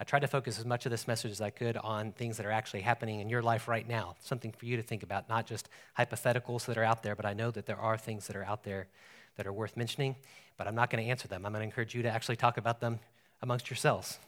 I 0.00 0.04
tried 0.04 0.22
to 0.22 0.26
focus 0.26 0.58
as 0.58 0.64
much 0.64 0.84
of 0.84 0.90
this 0.90 1.06
message 1.06 1.30
as 1.30 1.40
I 1.40 1.50
could 1.50 1.76
on 1.76 2.10
things 2.10 2.36
that 2.38 2.44
are 2.44 2.50
actually 2.50 2.80
happening 2.80 3.20
in 3.20 3.28
your 3.28 3.40
life 3.40 3.68
right 3.68 3.86
now, 3.86 4.16
something 4.18 4.50
for 4.50 4.66
you 4.66 4.76
to 4.76 4.82
think 4.82 5.04
about, 5.04 5.28
not 5.28 5.46
just 5.46 5.68
hypotheticals 5.96 6.66
that 6.66 6.76
are 6.76 6.82
out 6.82 7.04
there, 7.04 7.14
but 7.14 7.24
I 7.24 7.34
know 7.34 7.52
that 7.52 7.66
there 7.66 7.78
are 7.78 7.96
things 7.96 8.26
that 8.26 8.34
are 8.34 8.44
out 8.44 8.64
there 8.64 8.88
that 9.36 9.46
are 9.46 9.52
worth 9.52 9.76
mentioning, 9.76 10.16
but 10.56 10.66
I'm 10.66 10.74
not 10.74 10.90
going 10.90 11.04
to 11.04 11.08
answer 11.08 11.28
them. 11.28 11.46
I'm 11.46 11.52
going 11.52 11.60
to 11.60 11.66
encourage 11.66 11.94
you 11.94 12.02
to 12.02 12.10
actually 12.10 12.34
talk 12.36 12.58
about 12.58 12.80
them 12.80 12.98
amongst 13.42 13.70
yourselves. 13.70 14.18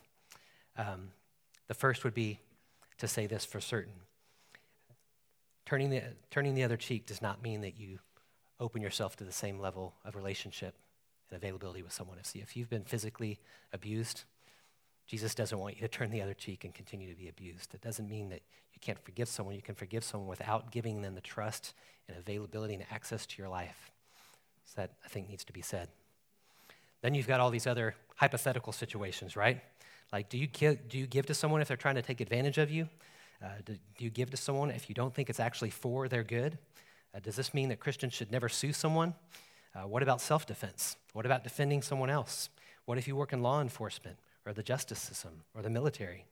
Um, 0.78 1.08
the 1.66 1.74
first 1.74 2.04
would 2.04 2.14
be 2.14 2.38
to 3.00 3.08
say 3.08 3.26
this 3.26 3.44
for 3.44 3.60
certain 3.60 3.92
turning 5.70 5.90
the, 5.90 6.02
turning 6.30 6.56
the 6.56 6.64
other 6.64 6.76
cheek 6.76 7.06
does 7.06 7.22
not 7.22 7.44
mean 7.44 7.60
that 7.60 7.78
you 7.78 8.00
open 8.58 8.82
yourself 8.82 9.14
to 9.14 9.22
the 9.22 9.30
same 9.30 9.60
level 9.60 9.94
of 10.04 10.16
relationship 10.16 10.74
and 11.30 11.36
availability 11.36 11.80
with 11.80 11.92
someone. 11.92 12.18
If, 12.18 12.34
if 12.34 12.56
you've 12.56 12.68
been 12.68 12.82
physically 12.82 13.38
abused, 13.72 14.24
Jesus 15.06 15.32
doesn't 15.32 15.56
want 15.56 15.76
you 15.76 15.82
to 15.82 15.88
turn 15.88 16.10
the 16.10 16.22
other 16.22 16.34
cheek 16.34 16.64
and 16.64 16.74
continue 16.74 17.08
to 17.08 17.16
be 17.16 17.28
abused. 17.28 17.72
It 17.72 17.82
doesn't 17.82 18.10
mean 18.10 18.30
that 18.30 18.42
you 18.74 18.80
can't 18.80 18.98
forgive 19.04 19.28
someone. 19.28 19.54
You 19.54 19.62
can 19.62 19.76
forgive 19.76 20.02
someone 20.02 20.28
without 20.28 20.72
giving 20.72 21.02
them 21.02 21.14
the 21.14 21.20
trust 21.20 21.72
and 22.08 22.18
availability 22.18 22.74
and 22.74 22.84
access 22.90 23.24
to 23.26 23.38
your 23.38 23.48
life. 23.48 23.92
So 24.64 24.80
that, 24.80 24.90
I 25.04 25.08
think, 25.08 25.28
needs 25.28 25.44
to 25.44 25.52
be 25.52 25.62
said. 25.62 25.88
Then 27.00 27.14
you've 27.14 27.28
got 27.28 27.38
all 27.38 27.50
these 27.50 27.68
other 27.68 27.94
hypothetical 28.16 28.72
situations, 28.72 29.36
right? 29.36 29.62
Like, 30.12 30.28
do 30.28 30.38
you, 30.38 30.46
give, 30.48 30.88
do 30.88 30.98
you 30.98 31.06
give 31.06 31.26
to 31.26 31.34
someone 31.34 31.60
if 31.60 31.68
they're 31.68 31.76
trying 31.76 31.94
to 31.94 32.02
take 32.02 32.20
advantage 32.20 32.58
of 32.58 32.70
you? 32.70 32.88
Uh, 33.42 33.48
do, 33.64 33.74
do, 33.96 34.04
you 34.04 34.10
give 34.10 34.30
to 34.30 34.36
someone 34.36 34.70
if 34.70 34.88
you 34.88 34.94
don't 34.94 35.14
think 35.14 35.30
it's 35.30 35.40
actually 35.40 35.70
for 35.70 36.08
their 36.08 36.24
good? 36.24 36.58
Uh, 37.14 37.20
does 37.20 37.36
this 37.36 37.54
mean 37.54 37.68
that 37.68 37.80
Christians 37.80 38.12
should 38.12 38.30
never 38.30 38.48
sue 38.48 38.72
someone? 38.72 39.14
Uh, 39.74 39.86
what 39.86 40.02
about 40.02 40.20
self 40.20 40.46
defense? 40.46 40.96
What 41.12 41.26
about 41.26 41.44
defending 41.44 41.80
someone 41.80 42.10
else? 42.10 42.50
What 42.86 42.98
if 42.98 43.06
you 43.06 43.14
work 43.14 43.32
in 43.32 43.42
law 43.42 43.60
enforcement 43.60 44.18
or 44.44 44.52
the 44.52 44.62
justice 44.62 44.98
system 44.98 45.42
or 45.54 45.62
the 45.62 45.70
military? 45.70 46.24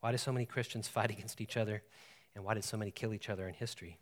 Why 0.00 0.12
do 0.12 0.18
so 0.18 0.32
many 0.32 0.46
Christians 0.46 0.88
fight 0.88 1.10
against 1.10 1.40
each 1.40 1.56
other? 1.56 1.82
And 2.34 2.44
why 2.44 2.54
did 2.54 2.64
so 2.64 2.76
many 2.76 2.92
kill 2.92 3.12
each 3.12 3.28
other 3.28 3.48
in 3.48 3.54
history? 3.54 3.98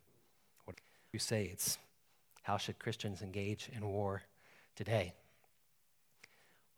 What 0.65 0.77
crusades? 1.11 1.79
How 2.43 2.57
should 2.57 2.79
Christians 2.79 3.23
engage 3.23 3.71
in 3.75 3.87
war 3.87 4.23
today? 4.77 5.15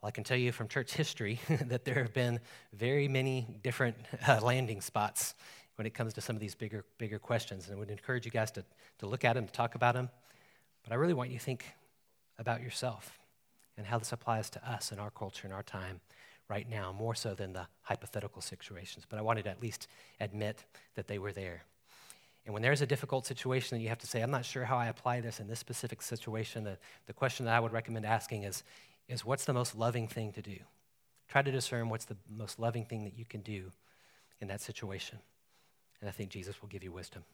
Well, 0.01 0.09
I 0.09 0.13
can 0.13 0.25
tell 0.25 0.37
you 0.37 0.51
from 0.51 0.69
church 0.69 0.93
history 0.93 1.41
that 1.67 1.85
there 1.85 1.97
have 1.97 2.15
been 2.15 2.41
very 2.73 3.07
many 3.07 3.47
different 3.63 3.97
uh, 4.27 4.41
landing 4.43 4.81
spots 4.81 5.35
when 5.77 5.87
it 5.87 5.93
comes 5.93 6.15
to 6.15 6.23
some 6.23 6.37
of 6.37 6.41
these 6.41 6.55
bigger, 6.55 6.85
bigger 6.97 7.19
questions. 7.19 7.67
And 7.67 7.77
I 7.77 7.79
would 7.79 7.91
encourage 7.91 8.25
you 8.25 8.31
guys 8.31 8.51
to, 8.53 8.65
to 9.01 9.07
look 9.07 9.25
at 9.25 9.35
them, 9.35 9.47
to 9.47 9.53
talk 9.53 9.75
about 9.75 9.95
them. 9.95 10.09
But 10.83 10.93
I 10.93 10.97
really 10.97 11.13
want 11.13 11.31
you 11.31 11.39
to 11.39 11.45
think 11.45 11.67
about 12.39 12.63
yourself 12.63 13.19
and 13.77 13.87
how 13.87 13.99
this 13.99 14.13
applies 14.13 14.49
to 14.51 14.71
us 14.71 14.91
in 14.91 14.99
our 14.99 15.11
culture 15.11 15.47
and 15.47 15.53
our 15.53 15.63
time 15.63 16.01
right 16.49 16.69
now, 16.69 16.93
more 16.93 17.15
so 17.15 17.35
than 17.35 17.53
the 17.53 17.67
hypothetical 17.83 18.41
situations. 18.41 19.05
But 19.09 19.19
I 19.19 19.23
wanted 19.23 19.45
to 19.45 19.51
at 19.51 19.63
least 19.63 19.87
admit 20.19 20.65
that 20.95 21.09
they 21.09 21.19
were 21.19 21.33
there. 21.33 21.65
And 22.47 22.55
when 22.55 22.63
there's 22.63 22.81
a 22.81 22.87
difficult 22.87 23.27
situation 23.27 23.77
that 23.77 23.83
you 23.83 23.91
have 23.91 23.99
to 23.99 24.07
say, 24.07 24.23
I'm 24.23 24.31
not 24.31 24.45
sure 24.45 24.65
how 24.65 24.79
I 24.79 24.87
apply 24.87 25.21
this 25.21 25.41
in 25.41 25.47
this 25.47 25.59
specific 25.59 26.01
situation, 26.01 26.65
the, 26.65 26.79
the 27.07 27.13
question 27.13 27.47
that 27.47 27.55
I 27.55 27.61
would 27.61 27.73
recommend 27.73 28.07
asking 28.07 28.45
is, 28.45 28.65
is 29.11 29.25
what's 29.25 29.45
the 29.45 29.53
most 29.53 29.77
loving 29.77 30.07
thing 30.07 30.33
to 30.33 30.43
do? 30.43 30.57
Try 31.29 31.43
to 31.43 31.51
discern 31.51 31.89
what's 31.89 32.05
the 32.05 32.17
most 32.29 32.59
loving 32.59 32.85
thing 32.85 33.05
that 33.05 33.19
you 33.19 33.25
can 33.25 33.41
do 33.41 33.73
in 34.41 34.49
that 34.49 34.61
situation. 34.61 35.19
And 36.01 36.09
I 36.09 36.13
think 36.13 36.31
Jesus 36.31 36.63
will 36.63 36.69
give 36.69 36.83
you 36.83 36.93
wisdom. 36.93 37.25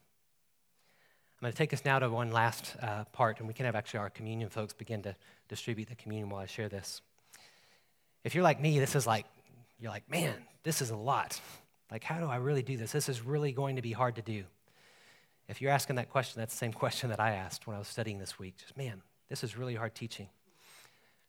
I'm 1.37 1.45
going 1.45 1.53
to 1.53 1.59
take 1.59 1.75
us 1.75 1.85
now 1.85 1.99
to 1.99 2.09
one 2.09 2.33
last 2.33 2.77
uh, 2.81 3.05
part, 3.12 3.39
and 3.39 3.47
we 3.47 3.53
can 3.53 3.67
have 3.67 3.75
actually 3.75 4.01
our 4.01 4.11
communion 4.11 4.49
folks 4.49 4.73
begin 4.73 5.03
to 5.03 5.15
distribute 5.49 5.89
the 5.89 5.95
communion 5.95 6.31
while 6.31 6.41
I 6.41 6.47
share 6.47 6.71
this. 6.71 7.03
If 8.25 8.35
you're 8.35 8.43
like 8.43 8.61
me, 8.61 8.79
this 8.79 8.95
is 8.95 9.07
like, 9.07 9.27
you're 9.79 9.91
like, 9.91 10.11
man, 10.11 10.35
this 10.62 10.81
is 10.81 10.91
a 10.91 10.97
lot. 10.97 11.39
Like, 11.91 12.03
how 12.03 12.19
do 12.19 12.27
I 12.27 12.37
really 12.37 12.62
do 12.62 12.79
this? 12.79 12.93
This 12.93 13.11
is 13.11 13.21
really 13.21 13.53
going 13.53 13.77
to 13.77 13.83
be 13.83 13.93
hard 13.93 14.17
to 14.17 14.23
do. 14.23 14.45
If 15.47 15.61
you're 15.61 15.71
asking 15.71 15.97
that 15.97 16.11
question, 16.11 16.41
that's 16.41 16.55
the 16.55 16.59
same 16.59 16.73
question 16.85 17.11
that 17.11 17.21
I 17.21 17.33
asked 17.33 17.67
when 17.67 17.77
I 17.77 17.79
was 17.79 17.89
studying 17.89 18.19
this 18.19 18.39
week. 18.39 18.57
Just, 18.57 18.77
man, 18.77 19.03
this 19.29 19.45
is 19.45 19.59
really 19.59 19.75
hard 19.75 19.95
teaching. 19.95 20.29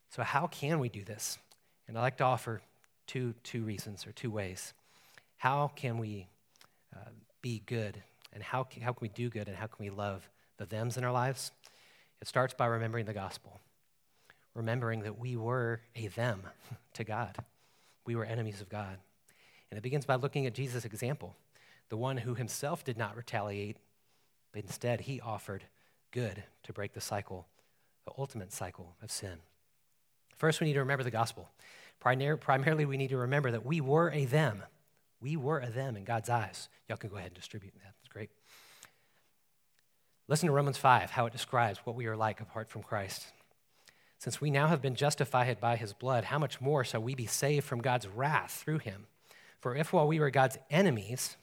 So, 0.10 0.24
how 0.24 0.48
can 0.48 0.80
we 0.80 0.90
do 0.90 1.04
this? 1.04 1.38
And 1.88 1.98
I'd 1.98 2.02
like 2.02 2.18
to 2.18 2.24
offer 2.24 2.62
two, 3.08 3.34
two 3.44 3.64
reasons 3.64 4.06
or 4.06 4.12
two 4.12 4.32
ways. 4.32 4.74
How 5.38 5.72
can 5.76 5.98
we 5.98 6.28
uh, 6.96 7.10
be 7.42 7.62
good? 7.66 8.02
And 8.34 8.44
how 8.44 8.64
can, 8.64 8.82
how 8.82 8.92
can 8.92 9.00
we 9.02 9.10
do 9.10 9.30
good? 9.30 9.48
And 9.48 9.56
how 9.56 9.68
can 9.68 9.84
we 9.84 9.90
love 9.90 10.30
the 10.58 10.66
thems 10.66 10.98
in 10.98 11.04
our 11.04 11.12
lives? 11.12 11.52
It 12.22 12.28
starts 12.28 12.54
by 12.54 12.66
remembering 12.66 13.06
the 13.06 13.14
gospel, 13.14 13.60
remembering 14.54 15.02
that 15.02 15.20
we 15.20 15.36
were 15.36 15.82
a 15.96 16.08
them 16.08 16.44
to 16.94 17.04
God. 17.04 17.38
We 18.06 18.16
were 18.16 18.26
enemies 18.26 18.62
of 18.62 18.70
God. 18.70 18.98
And 19.70 19.78
it 19.78 19.84
begins 19.84 20.06
by 20.06 20.16
looking 20.16 20.46
at 20.46 20.54
Jesus' 20.54 20.86
example, 20.86 21.36
the 21.90 21.98
one 21.98 22.18
who 22.18 22.36
himself 22.36 22.84
did 22.84 22.98
not 22.98 23.16
retaliate, 23.16 23.78
but 24.54 24.64
instead 24.64 25.02
he 25.02 25.22
offered 25.22 25.64
good 26.12 26.44
to 26.64 26.74
break 26.74 26.94
the 26.94 27.02
cycle, 27.02 27.48
the 28.06 28.14
ultimate 28.18 28.52
cycle 28.52 28.96
of 29.02 29.12
sin. 29.12 29.40
First, 30.38 30.62
we 30.62 30.68
need 30.68 30.74
to 30.74 30.80
remember 30.80 31.04
the 31.04 31.12
gospel. 31.12 31.50
Primarily, 32.00 32.86
we 32.86 32.98
need 32.98 33.10
to 33.10 33.18
remember 33.18 33.52
that 33.52 33.66
we 33.66 33.82
were 33.82 34.12
a 34.12 34.26
them. 34.26 34.64
We 35.20 35.36
were 35.36 35.60
a 35.60 35.70
them 35.70 35.98
in 35.98 36.04
God's 36.04 36.30
eyes. 36.30 36.70
Y'all 36.88 36.98
can 36.98 37.10
go 37.10 37.18
ahead 37.18 37.32
and 37.32 37.36
distribute 37.36 37.74
that. 37.74 37.94
That's 38.00 38.14
great. 38.14 38.30
Listen 40.28 40.48
to 40.48 40.54
Romans 40.54 40.78
5, 40.78 41.12
how 41.12 41.26
it 41.26 41.34
describes 41.34 41.80
what 41.80 41.96
we 41.96 42.06
are 42.06 42.16
like 42.16 42.40
apart 42.40 42.70
from 42.70 42.84
Christ. 42.84 43.28
Since 44.20 44.42
we 44.42 44.52
now 44.52 44.68
have 44.68 44.82
been 44.82 44.96
justified 44.96 45.60
by 45.60 45.76
his 45.76 45.94
blood, 45.94 46.26
how 46.26 46.40
much 46.40 46.60
more 46.60 46.84
shall 46.84 47.02
we 47.02 47.16
be 47.16 47.28
saved 47.28 47.66
from 47.66 47.82
God's 47.82 48.08
wrath 48.08 48.64
through 48.64 48.80
him? 48.80 49.08
For 49.60 49.76
if 49.76 49.94
while 49.94 50.08
we 50.08 50.20
were 50.20 50.30
God's 50.30 50.58
enemies, 50.70 51.38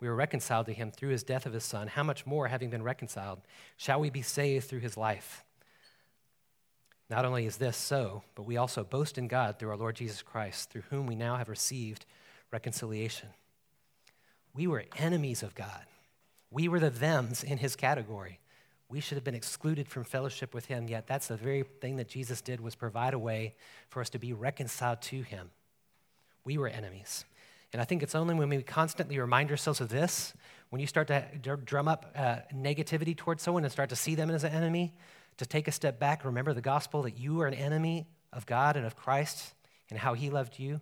we 0.00 0.08
were 0.08 0.14
reconciled 0.14 0.66
to 0.66 0.74
him 0.74 0.90
through 0.90 1.08
his 1.10 1.22
death 1.22 1.46
of 1.46 1.52
his 1.52 1.64
son, 1.64 1.88
how 1.88 2.02
much 2.02 2.26
more, 2.26 2.48
having 2.48 2.70
been 2.70 2.82
reconciled, 2.82 3.40
shall 3.76 4.00
we 4.00 4.10
be 4.10 4.22
saved 4.22 4.68
through 4.68 4.80
his 4.80 4.96
life? 4.96 5.42
Not 7.08 7.24
only 7.24 7.46
is 7.46 7.56
this 7.56 7.76
so, 7.76 8.22
but 8.34 8.46
we 8.46 8.56
also 8.56 8.82
boast 8.82 9.16
in 9.16 9.28
God 9.28 9.58
through 9.58 9.70
our 9.70 9.76
Lord 9.76 9.96
Jesus 9.96 10.22
Christ, 10.22 10.70
through 10.70 10.82
whom 10.90 11.06
we 11.06 11.14
now 11.14 11.36
have 11.36 11.48
received 11.48 12.04
reconciliation. 12.50 13.28
We 14.54 14.66
were 14.66 14.84
enemies 14.96 15.42
of 15.42 15.54
God. 15.54 15.84
We 16.50 16.68
were 16.68 16.80
the 16.80 16.90
thems 16.90 17.44
in 17.44 17.58
his 17.58 17.76
category. 17.76 18.40
We 18.88 19.00
should 19.00 19.16
have 19.16 19.24
been 19.24 19.34
excluded 19.34 19.88
from 19.88 20.04
fellowship 20.04 20.54
with 20.54 20.66
him, 20.66 20.88
yet 20.88 21.06
that's 21.06 21.28
the 21.28 21.36
very 21.36 21.62
thing 21.62 21.96
that 21.96 22.08
Jesus 22.08 22.40
did 22.40 22.60
was 22.60 22.74
provide 22.74 23.14
a 23.14 23.18
way 23.18 23.54
for 23.88 24.00
us 24.00 24.10
to 24.10 24.18
be 24.18 24.32
reconciled 24.32 25.02
to 25.02 25.22
him. 25.22 25.50
We 26.44 26.56
were 26.56 26.68
enemies. 26.68 27.24
And 27.72 27.82
I 27.82 27.84
think 27.84 28.02
it's 28.02 28.14
only 28.14 28.34
when 28.34 28.48
we 28.48 28.62
constantly 28.62 29.18
remind 29.18 29.50
ourselves 29.50 29.80
of 29.80 29.88
this, 29.88 30.32
when 30.70 30.80
you 30.80 30.86
start 30.86 31.08
to 31.08 31.24
drum 31.64 31.88
up 31.88 32.12
uh, 32.16 32.36
negativity 32.54 33.16
towards 33.16 33.42
someone 33.42 33.64
and 33.64 33.72
start 33.72 33.90
to 33.90 33.96
see 33.96 34.14
them 34.14 34.30
as 34.30 34.44
an 34.44 34.52
enemy, 34.52 34.94
to 35.38 35.46
take 35.46 35.68
a 35.68 35.72
step 35.72 35.98
back, 35.98 36.24
remember 36.24 36.54
the 36.54 36.60
gospel 36.60 37.02
that 37.02 37.18
you 37.18 37.40
are 37.40 37.46
an 37.46 37.54
enemy 37.54 38.06
of 38.32 38.46
God 38.46 38.76
and 38.76 38.86
of 38.86 38.96
Christ 38.96 39.54
and 39.90 39.98
how 39.98 40.14
he 40.14 40.30
loved 40.30 40.58
you. 40.58 40.80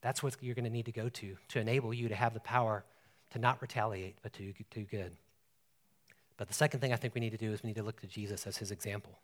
That's 0.00 0.22
what 0.22 0.36
you're 0.40 0.54
going 0.54 0.64
to 0.64 0.70
need 0.70 0.86
to 0.86 0.92
go 0.92 1.08
to 1.08 1.36
to 1.48 1.60
enable 1.60 1.94
you 1.94 2.08
to 2.08 2.14
have 2.14 2.34
the 2.34 2.40
power 2.40 2.84
to 3.30 3.38
not 3.38 3.62
retaliate, 3.62 4.16
but 4.22 4.32
to 4.34 4.52
do 4.70 4.84
good. 4.84 5.12
But 6.36 6.48
the 6.48 6.54
second 6.54 6.80
thing 6.80 6.92
I 6.92 6.96
think 6.96 7.14
we 7.14 7.20
need 7.20 7.30
to 7.30 7.38
do 7.38 7.52
is 7.52 7.62
we 7.62 7.68
need 7.68 7.76
to 7.76 7.82
look 7.82 8.00
to 8.00 8.06
Jesus 8.06 8.46
as 8.46 8.56
his 8.56 8.70
example. 8.70 9.18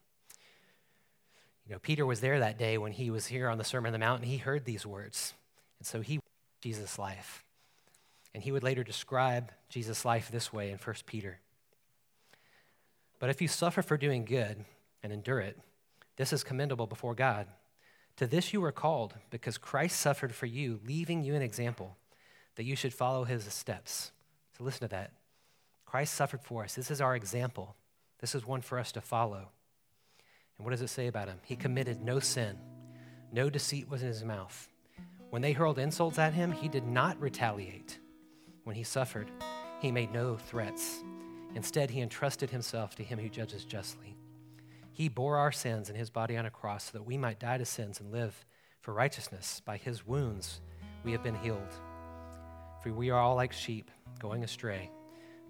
You 1.67 1.75
know, 1.75 1.79
Peter 1.81 2.07
was 2.07 2.21
there 2.21 2.39
that 2.39 2.59
day 2.59 2.79
when 2.79 2.93
he 2.93 3.11
was 3.11 3.27
here 3.27 3.49
on 3.49 3.59
the 3.59 3.65
Sermon 3.65 3.89
on 3.89 3.93
the 3.93 3.99
Mount, 3.99 4.23
and 4.23 4.31
he 4.31 4.39
heard 4.39 4.65
these 4.65 4.87
words. 4.87 5.35
And 5.79 5.87
so 5.87 6.01
he 6.01 6.21
Jesus' 6.61 6.99
life. 6.99 7.45
And 8.35 8.43
he 8.43 8.53
would 8.53 8.63
later 8.63 8.85
describe 8.85 9.53
Jesus' 9.69 10.05
life 10.05 10.31
this 10.31 10.53
way 10.53 10.71
in 10.71 10.79
1 10.79 10.97
Peter. 11.07 11.41
But 13.19 13.31
if 13.31 13.43
you 13.43 13.49
suffer 13.49 13.83
for 13.83 13.97
doing 13.97 14.25
good 14.25 14.65
and 15.03 15.13
endure 15.13 15.41
it, 15.41 15.59
this 16.17 16.33
is 16.33 16.45
commendable 16.45 16.87
before 16.87 17.15
God. 17.15 17.47
To 18.17 18.27
this 18.27 18.53
you 18.53 18.61
were 18.61 18.73
called, 18.73 19.15
because 19.31 19.59
Christ 19.59 20.01
suffered 20.01 20.35
for 20.35 20.47
you, 20.47 20.81
leaving 20.85 21.23
you 21.23 21.35
an 21.35 21.43
example 21.43 21.97
that 22.57 22.65
you 22.65 22.75
should 22.75 22.93
follow 22.93 23.25
his 23.25 23.45
steps. 23.45 24.11
So 24.57 24.65
listen 24.65 24.81
to 24.81 24.89
that. 24.89 25.13
Christ 25.87 26.15
suffered 26.15 26.43
for 26.43 26.65
us. 26.65 26.75
This 26.75 26.91
is 26.91 27.01
our 27.01 27.15
example. 27.15 27.77
This 28.21 28.35
is 28.35 28.45
one 28.45 28.61
for 28.61 28.79
us 28.79 28.91
to 28.93 29.01
follow. 29.01 29.51
And 30.57 30.65
what 30.65 30.73
does 30.73 30.83
it 30.83 30.89
say 30.89 31.07
about 31.07 31.29
him? 31.29 31.39
He 31.45 31.55
committed 31.55 32.03
no 32.03 32.19
sin, 32.19 32.59
no 33.33 33.49
deceit 33.49 33.89
was 33.89 34.03
in 34.03 34.09
his 34.09 34.25
mouth. 34.25 34.69
When 35.31 35.43
they 35.43 35.53
hurled 35.53 35.79
insults 35.79 36.19
at 36.19 36.35
him, 36.35 36.51
he 36.51 36.69
did 36.69 36.85
not 36.85 37.21
retaliate. 37.21 37.99
When 38.65 38.75
he 38.75 38.83
suffered, 38.83 39.31
he 39.81 39.93
made 39.93 40.13
no 40.13 40.37
threats. 40.37 41.05
Instead, 41.55 41.91
he 41.91 42.01
entrusted 42.01 42.51
himself 42.51 42.95
to 42.95 43.03
him 43.03 43.19
who 43.19 43.29
judges 43.29 43.65
justly. 43.65 44.17
He 44.93 45.09
bore 45.09 45.37
our 45.37 45.53
sins 45.53 45.89
in 45.89 45.97
his 45.97 46.11
body 46.11 46.37
on 46.37 46.47
a 46.47 46.51
cross 46.51 46.85
so 46.85 46.99
that 46.99 47.05
we 47.05 47.17
might 47.17 47.39
die 47.39 47.59
to 47.59 47.65
sins 47.65 48.01
and 48.01 48.11
live 48.11 48.45
for 48.81 48.93
righteousness. 48.93 49.63
By 49.65 49.77
his 49.77 50.07
wounds, 50.07 50.61
we 51.05 51.13
have 51.13 51.23
been 51.23 51.37
healed. 51.37 51.73
For 52.83 52.93
we 52.93 53.11
are 53.11 53.21
all 53.21 53.37
like 53.37 53.53
sheep 53.53 53.91
going 54.19 54.45
astray, 54.45 54.91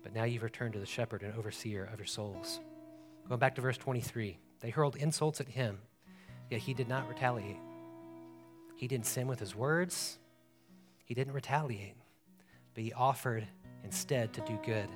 but 0.03 0.15
now 0.15 0.25
you've 0.25 0.43
returned 0.43 0.75
to 0.75 0.79
the 0.81 0.87
shepherd 0.87 1.23
and 1.23 1.35
overseer 1.35 1.89
of 1.93 1.99
your 1.99 2.07
souls. 2.07 2.61
Going 3.27 3.39
back 3.39 3.55
to 3.55 3.61
verse 3.61 3.79
23, 3.79 4.39
They 4.61 4.71
hurled 4.71 4.97
insults 4.97 5.41
at 5.41 5.49
him, 5.49 5.79
yet 6.51 6.61
he 6.61 6.75
did 6.75 6.89
not 6.89 7.09
retaliate. 7.09 7.57
He 8.77 8.87
didn't 8.87 9.07
sin 9.07 9.27
with 9.27 9.41
his 9.41 9.57
words, 9.57 10.19
he 11.05 11.15
didn't 11.15 11.33
retaliate, 11.33 11.97
but 12.75 12.85
he 12.85 12.93
offered 12.93 13.47
instead 13.83 14.35
to 14.35 14.43
do 14.43 14.59
good. 14.65 14.89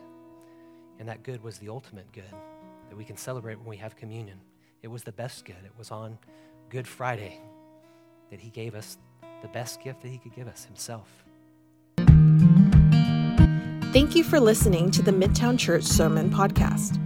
And 1.02 1.08
that 1.08 1.24
good 1.24 1.42
was 1.42 1.58
the 1.58 1.68
ultimate 1.68 2.06
good 2.12 2.32
that 2.88 2.96
we 2.96 3.02
can 3.02 3.16
celebrate 3.16 3.58
when 3.58 3.66
we 3.66 3.76
have 3.78 3.96
communion. 3.96 4.38
It 4.84 4.86
was 4.86 5.02
the 5.02 5.10
best 5.10 5.44
good. 5.44 5.56
It 5.64 5.72
was 5.76 5.90
on 5.90 6.16
Good 6.70 6.86
Friday 6.86 7.40
that 8.30 8.38
he 8.38 8.50
gave 8.50 8.76
us 8.76 8.98
the 9.42 9.48
best 9.48 9.82
gift 9.82 10.00
that 10.02 10.10
he 10.10 10.18
could 10.18 10.32
give 10.32 10.46
us 10.46 10.64
himself. 10.64 11.08
Thank 13.92 14.14
you 14.14 14.22
for 14.22 14.38
listening 14.38 14.92
to 14.92 15.02
the 15.02 15.10
Midtown 15.10 15.58
Church 15.58 15.82
Sermon 15.82 16.30
Podcast. 16.30 17.00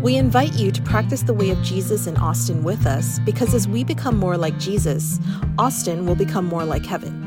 We 0.00 0.16
invite 0.16 0.54
you 0.54 0.72
to 0.72 0.80
practice 0.80 1.22
the 1.22 1.34
way 1.34 1.50
of 1.50 1.62
Jesus 1.62 2.06
in 2.06 2.16
Austin 2.16 2.64
with 2.64 2.86
us 2.86 3.18
because 3.26 3.52
as 3.52 3.68
we 3.68 3.84
become 3.84 4.16
more 4.16 4.38
like 4.38 4.58
Jesus, 4.58 5.20
Austin 5.58 6.06
will 6.06 6.16
become 6.16 6.46
more 6.46 6.64
like 6.64 6.86
heaven. 6.86 7.25